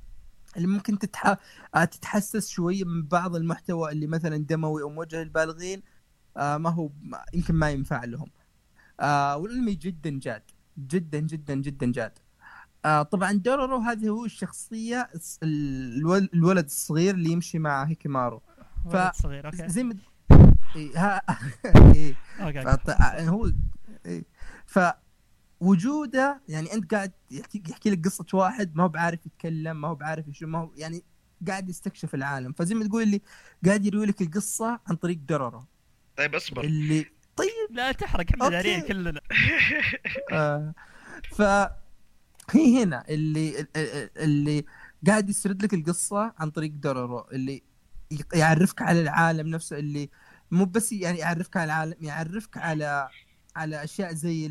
[0.56, 1.36] اللي ممكن تتح...
[1.74, 5.82] تتحسس شوية من بعض المحتوى اللي مثلا دموي أو موجه للبالغين
[6.36, 6.90] آه ما هو
[7.34, 8.30] يمكن ما ينفع لهم.
[9.00, 10.42] آه والانمي جدا جاد
[10.78, 12.18] جدا جدا جدا جاد.
[12.84, 15.08] آه طبعا دورورو هذه هو الشخصية
[16.34, 18.42] الولد الصغير اللي يمشي مع هيكيمارو.
[18.92, 19.68] ف صغير okay.
[19.68, 19.94] زي ما
[20.76, 21.22] إيه ها
[21.94, 22.14] إيه.
[23.28, 23.50] هو
[24.06, 24.24] إيه.
[25.62, 29.94] فوجوده يعني أنت قاعد يحكي, يحكي لك قصة واحد ما هو بعارف يتكلم ما هو
[29.94, 31.04] بعارف شو ما هو يعني
[31.48, 32.52] قاعد يستكشف العالم.
[32.52, 33.20] فزي ما تقول لي
[33.66, 35.64] قاعد يروي لك القصة عن طريق دورورو
[36.16, 36.64] طيب اصبر.
[36.64, 37.06] اللي
[37.36, 37.48] طيب.
[37.70, 39.20] لا تحرق إحنا دارين كلنا.
[40.32, 40.74] آه.
[41.36, 41.42] ف
[42.50, 43.66] هي هنا اللي
[44.16, 44.64] اللي
[45.06, 47.62] قاعد يسرد لك القصة عن طريق دورورو اللي
[48.34, 50.10] يعرفك على العالم نفسه اللي
[50.50, 53.08] مو بس يعني يعرفك على العالم يعرفك على
[53.56, 54.46] على أشياء زي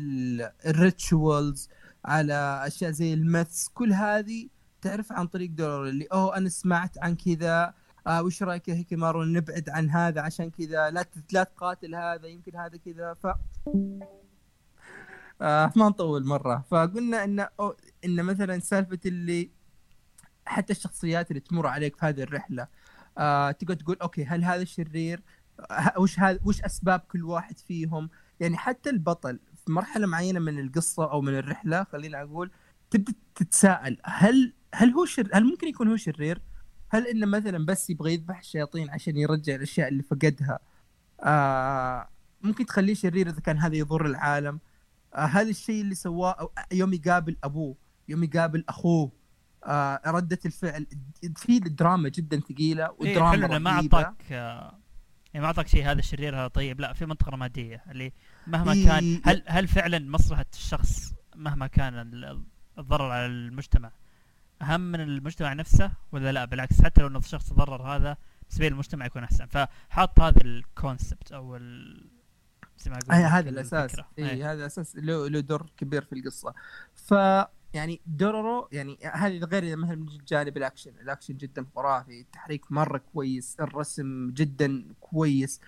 [0.66, 1.68] الريتشوالز
[2.04, 4.48] على أشياء زي المثس كل هذه
[4.82, 7.74] تعرف عن طريق دورورو اللي أوه أنا سمعت عن كذا
[8.06, 12.56] آه وش رأيك يا هيكيمارو نبعد عن هذا عشان كذا لا لا تقاتل هذا يمكن
[12.56, 13.26] هذا كذا ف
[15.42, 17.46] آه ما نطول مرة فقلنا إن
[18.04, 19.50] إن مثلا سالفة اللي
[20.46, 22.68] حتى الشخصيات اللي تمر عليك في هذه الرحلة
[23.18, 25.22] آه تقعد تقول أوكي هل هذا شرير؟
[25.98, 28.10] وش هذا وش أسباب كل واحد فيهم؟
[28.42, 32.50] يعني حتى البطل في مرحلة معينة من القصة أو من الرحلة خلينا أقول
[32.90, 36.40] تبدأ تتساءل هل هل هو شر هل ممكن يكون هو شرير؟
[36.88, 40.58] هل إنه مثلا بس يبغى يذبح الشياطين عشان يرجع الأشياء اللي فقدها؟
[41.20, 42.08] آه
[42.42, 44.60] ممكن تخليه شرير إذا كان هذا يضر العالم
[45.14, 47.76] آه هل الشيء اللي سواه يوم يقابل أبوه
[48.08, 49.12] يوم يقابل أخوه
[49.64, 50.86] آه ردة الفعل
[51.36, 54.78] في دراما جدا ثقيلة إيه، ودراما إيه ما أعطاك آه
[55.34, 58.12] يعني ما أعطاك شيء هذا شرير هذا طيب لا في منطقة رمادية اللي
[58.46, 61.94] مهما إيه كان هل هل فعلا مصلحة الشخص مهما كان
[62.78, 63.92] الضرر على المجتمع
[64.62, 69.24] أهم من المجتمع نفسه ولا لا؟ بالعكس حتى لو الشخص تضرر هذا بالنسبة للمجتمع يكون
[69.24, 69.46] أحسن.
[69.46, 72.06] فحاط هذا ال concept أو ال
[73.10, 74.00] هذا الأساس.
[74.18, 76.54] إي هذا الاساس له له دور كبير في القصة.
[76.94, 77.14] ف
[77.74, 80.90] يعني دورورو يعني هذه غير مثلا من جانب الأكشن.
[81.00, 85.60] الأكشن جدا خرافي التحريك مرة كويس الرسم جدا كويس.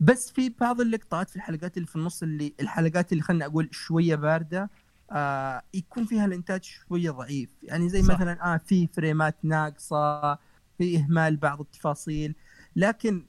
[0.00, 4.14] بس في بعض اللقطات في الحلقات اللي في النص اللي الحلقات اللي خلينا أقول شوية
[4.14, 4.70] باردة
[5.10, 7.50] آه يكون فيها الإنتاج شوية ضعيف.
[7.62, 8.14] يعني زي صح.
[8.14, 10.34] مثلا آه في فريمات ناقصة
[10.78, 12.34] في إهمال بعض التفاصيل.
[12.76, 13.26] لكن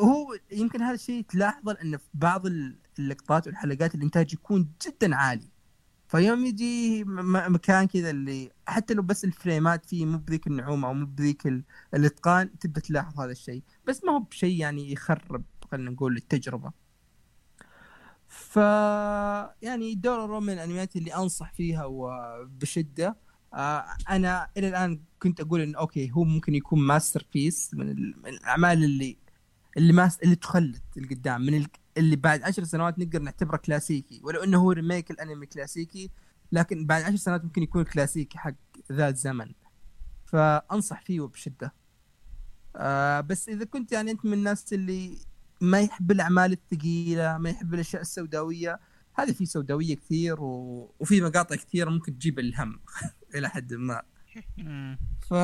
[0.00, 2.42] هو يمكن هذا الشيء تلاحظه لأنه في بعض
[2.98, 5.48] اللقطات والحلقات الإنتاج يكون جدا عالي.
[6.08, 7.04] فيوم يجي
[7.48, 11.42] مكان كذا اللي حتى لو بس الفريمات فيه مو بذيك النعومة أو مو بذيك
[11.94, 13.62] الإتقان تبدأ تلاحظ هذا الشيء.
[13.86, 15.44] بس ما هو بشيء يعني يخرب.
[15.70, 16.72] خلينا نقول التجربة.
[18.28, 18.56] ف
[19.62, 23.16] يعني دورورو من الانميات اللي أنصح فيها وبشدة.
[23.54, 27.90] آه أنا إلى الآن كنت أقول إن okay هو ممكن يكون masterpiece من
[28.26, 29.16] الأعمال اللي
[29.76, 31.66] اللي ما اللي تخلد القدام من
[31.96, 34.20] اللي بعد عشر سنوات نقدر نعتبره كلاسيكي.
[34.24, 36.10] ولو إنه هو remake الأنمي كلاسيكي
[36.52, 38.54] لكن بعد عشر سنوات ممكن يكون كلاسيكي حق
[38.92, 39.52] ذا الزمن
[40.26, 41.74] فأنصح فيه بشده
[42.76, 45.18] آه بس إذا كنت يعني أنت من الناس اللي
[45.60, 48.80] ما يحب الأعمال الثقيلة ما يحب الأشياء السوداوية.
[49.14, 50.94] هذه في سوداوية كثير و...
[50.98, 52.80] وفي مقاطع كثيرة ممكن تجيب الهم
[53.34, 54.02] إلى حد ما.
[55.20, 55.34] ف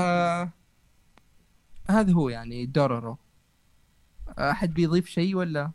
[1.91, 3.19] هذا هو يعني دورورو
[4.39, 5.73] أحد بيضيف شيء ولا؟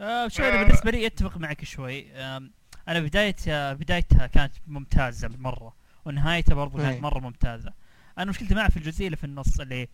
[0.00, 2.12] آه شوي أنا بالنسبة لي أتفق معك شوي.
[2.12, 2.50] آه
[2.88, 7.00] أنا بدايه آه بدايتها كانت ممتازة مرة ونهايتها برضو كانت إيه.
[7.00, 7.72] مرة ممتازة.
[8.18, 9.88] أنا مشكلتي معها في الجزئية اللي في النص اللي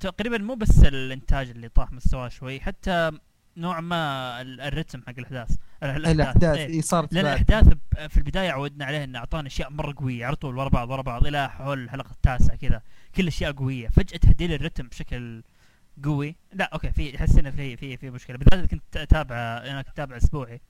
[0.00, 3.10] تقريبا مو بس الإنتاج اللي طاح مستواه شوي حتى
[3.56, 5.50] نوع ما ال- الرتم حق الأحداث.
[5.82, 6.66] ال- الأحداث إيه.
[6.66, 7.26] اي صارت لأن.
[7.26, 7.68] الأحداث
[8.08, 11.26] في البداية عودنا عليه انه أعطانا أشياء مرة قوية على طول ورا بعض ورا بعض
[11.26, 12.82] إلى حول الحلقة التاسعة كذا.
[13.14, 13.88] كل أشياء قوية.
[13.88, 15.42] فجأة تهدي لي الرتم بشكل
[16.04, 16.36] قوي.
[16.52, 18.36] لا أوكي في أحس إنه في في في مشكلة.
[18.38, 20.60] بالذات كنت اتابع أنا كنت اتابع أسبوعي.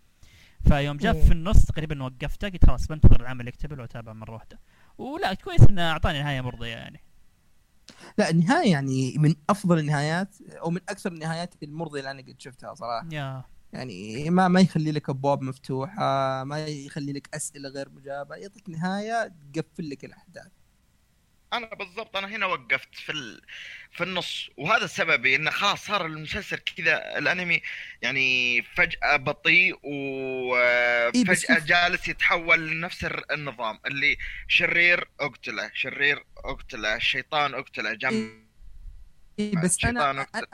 [0.69, 1.23] فيوم جاء إيه.
[1.25, 4.59] في النص تقريبا وقفته قلت خلاص بنتظر العمل يكتمل وأتابع مرة واحدة.
[4.99, 7.01] ولا كويس إنه أعطاني نهاية مرضية يعني.
[8.19, 12.75] لا النهاية يعني من أفضل النهايات أو من أكثر النهايات المرضية اللي أنا قد شفتها
[12.75, 13.07] صراحة.
[13.73, 19.35] يعني ما ما يخلي لك أبواب مفتوحة ما يخلي لك أسئلة غير مجابة يعطيك نهاية
[19.55, 20.53] تقفل لك الأحداث.
[21.53, 23.43] أنا بالضبط أنا هنا وقفت في ال...
[23.91, 24.51] في النص.
[24.57, 27.63] وهذا سببي إنه خلاص صار المسلسل كذا الأنمي
[28.03, 34.17] يعني فجأة بطيء إيه وفجاه شوف- جالس يتحول لنفس النظام اللي
[34.49, 38.47] شرير أقتله شرير أقتله الشيطان أقتله جنب
[39.39, 40.27] إيه بس أنا أقتله.
[40.35, 40.47] أنا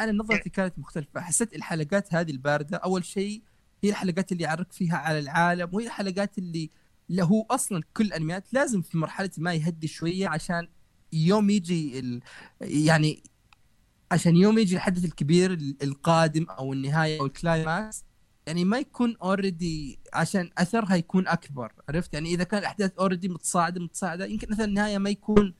[0.00, 1.20] أنا نظرتي كانت مختلفة.
[1.20, 3.42] حسيت الحلقات هذه الباردة أول شيء
[3.84, 6.70] هي الحلقات اللي يعرف فيها على العالم وهي الحلقات اللي
[7.10, 10.68] هو أصلا كل الأنميات لازم في مرحلة ما يهدي شوية عشان
[11.12, 12.20] يوم يجي ال...
[12.60, 13.22] يعني
[14.12, 18.04] عشان يوم يجي الحدث الكبير ال- القادم أو النهاية أو ال climax
[18.46, 23.80] يعني ما يكون already عشان أثرها يكون أكبر عرفت؟ يعني إذا كان الأحداث already متصاعدة
[23.80, 25.54] متصاعدة يمكن أثر النهاية ما يكون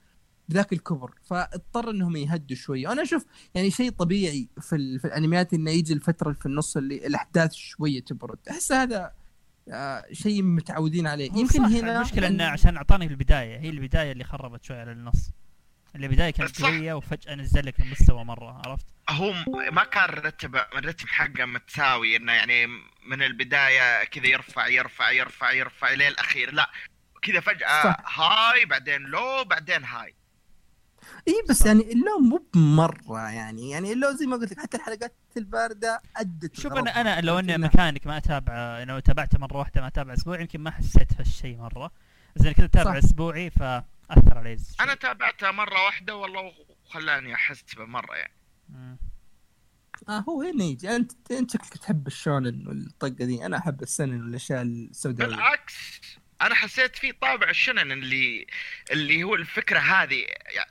[0.48, 3.24] بذاك الكبر فاضطر إنهم يهدوا شوية وأنا أشوف
[3.54, 5.00] يعني شيء طبيعي في, ال...
[5.00, 8.38] في الأنميات إنه يجي الفترة في النص اللي الأحداث شوية تبرد.
[8.50, 9.12] أحس هذا
[10.12, 11.30] شيء متعودين عليه.
[11.32, 15.30] يمكن هنا المشكلة إنه عشان أعطاني في البداية هي البداية اللي خربت شوي على النص.
[15.96, 16.68] البدايه كانت صح.
[16.68, 19.32] قوية وفجأة نزل لك المستوى مرة عرفت؟ هو
[19.72, 22.66] ما كان الرتب الرتم حقه متساوي إنه يعني
[23.06, 26.54] من البداية كذا يرفع يرفع يرفع يرفع إلى الأخير.
[26.54, 26.70] لا
[27.22, 28.20] كذا فجأة صح.
[28.20, 30.14] high بعدين low بعدين high.
[31.28, 31.66] إي بس صح.
[31.66, 35.14] يعني ال low مو بمرة يعني يعني ال low زي ما قلت لك حتى الحلقات
[35.36, 36.72] الباردة أدت شوف.
[36.72, 40.60] أنا أنا لو أني مكانك ما أتابع لو تابعته مرة واحدة ما أتابع أسبوع يمكن
[40.60, 41.90] ما حسيت في الشيء مرة
[42.36, 42.98] بس أنا كنت أتابع.
[42.98, 44.76] أسبوعي فأثر علي الشيء.
[44.80, 46.52] أنا تابعتها مرة واحدة والله
[46.86, 48.32] وخلاني أحس بمره يعني
[48.68, 48.98] مم.
[50.08, 54.62] آه هو هنا يجي انت أنت شكلك تحب الشونن والطقة دي أنا أحب السنن والأشياء
[54.62, 55.74] السوداوية بالعكس
[56.42, 58.46] أنا حسيت في طابع الشنن اللي
[58.90, 60.26] اللي هو الفكرة هذه.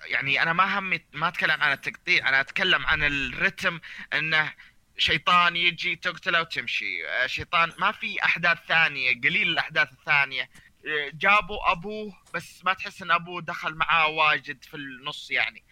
[0.05, 3.80] يعني أنا ما همي ما أتكلم عن التقطيع أنا أتكلم عن الرتم
[4.13, 4.53] إنه
[4.97, 6.86] شيطان يجي تقتله وتمشي.
[7.26, 10.49] شيطان ما في أحداث ثانية قليل الأحداث الثانية.
[11.13, 15.63] جابوا أبوه بس ما تحس إن أبوه دخل معاه واجد في النص يعني.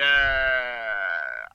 [0.00, 1.48] آه،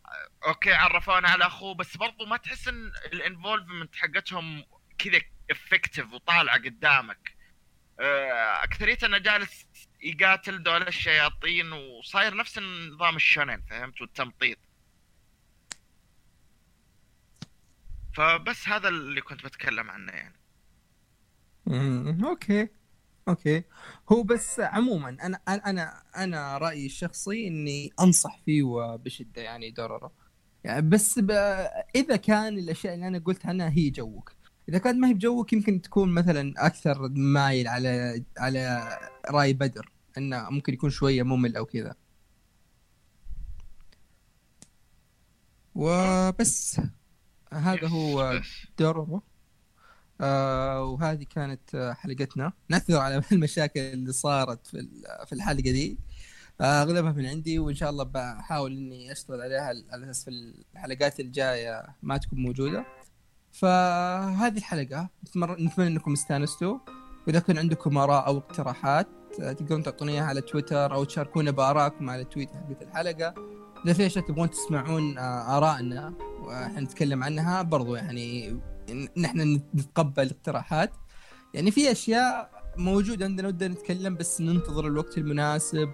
[0.46, 4.66] okay عرفونا على أخوه بس برضو ما تحس إن ال involvement حقتهم
[4.98, 5.22] كذا
[5.52, 7.41] effective وطالعة قدامك.
[8.02, 9.66] آه، أكثرية انه جالس
[10.04, 12.60] يقاتل دول الشياطين وصاير نفس
[12.94, 14.58] نظام ال shonen فهمت؟ والتمطيط.
[18.14, 20.36] فبس هذا اللي كنت بتكلم عنه يعني.
[21.68, 22.68] امم okay.
[23.28, 23.64] okay.
[24.12, 30.12] هو بس عموما أنا أنا أنا أنا رأيي الشخصي إني أنصح فيه وبشدة يعني دورورو
[30.64, 31.20] يعني بس.
[31.96, 34.34] إذا كان الأشياء اللي أنا قلت عنها هي جوك.
[34.72, 38.90] إذا كانت ما هي بجوك يمكن تكون مثلا أكثر مايل على على
[39.30, 41.96] رأي بدر إنه ممكن يكون شوية ممل أو كذا.
[45.76, 46.82] وبس.
[47.54, 48.42] هذا هو.
[48.80, 49.24] دورورو
[50.22, 52.54] آه وهذه كانت حلقتنا.
[52.70, 54.88] نعتذر على المشاكل اللي صارت في
[55.26, 55.98] في الحلقة دي.
[56.62, 59.62] آه، أغلبها من عندي وإن شاء الله بحاول إني اشتغل عليها
[59.92, 60.30] على أساس في
[60.74, 62.86] الحلقات الجاية ما تكون موجودة.
[63.52, 66.78] فهذه الحلقة نتمر- نتمنى أنكم استانستوا.
[67.28, 69.08] وإذا كان عندكم آراء أو اقتراحات
[69.42, 73.34] آه، تقدرون تعطوني اياها على تويتر أو تشاركونا بارائكم على تويت حقت الحلقة.
[73.86, 78.60] إذا في اشياء تبغون تسمعون آه، ارائنا وإحنا نتكلم عنها برضو يعني
[79.18, 80.92] نحن نتقبل اقتراحات
[81.54, 85.90] يعني في أشياء موجودة عندنا ودنا نتكلم بس ننتظر الوقت المناسب.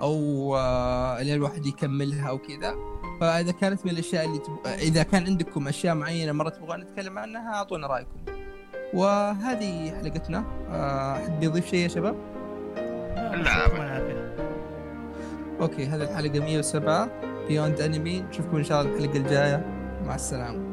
[0.00, 2.74] أو آه، اللي الواحد يكملها أو كذا.
[3.20, 4.56] فإذا كانت من الأشياء اللي تب...
[4.66, 8.16] إذا كان عندكم أشياء معينة مرة تبغون نتكلم عنها أعطونا رأيكم.
[8.94, 10.44] وهذه حلقتنا.
[10.70, 12.16] آه، حد بيضيف شيء يا شباب؟
[13.32, 14.02] لا،.
[15.60, 17.08] okay هذه الحلقة 107
[17.48, 19.66] Beyond Anime نشوفكم إن شاء الله الحلقة الجاية.
[20.06, 20.71] مع السلامة.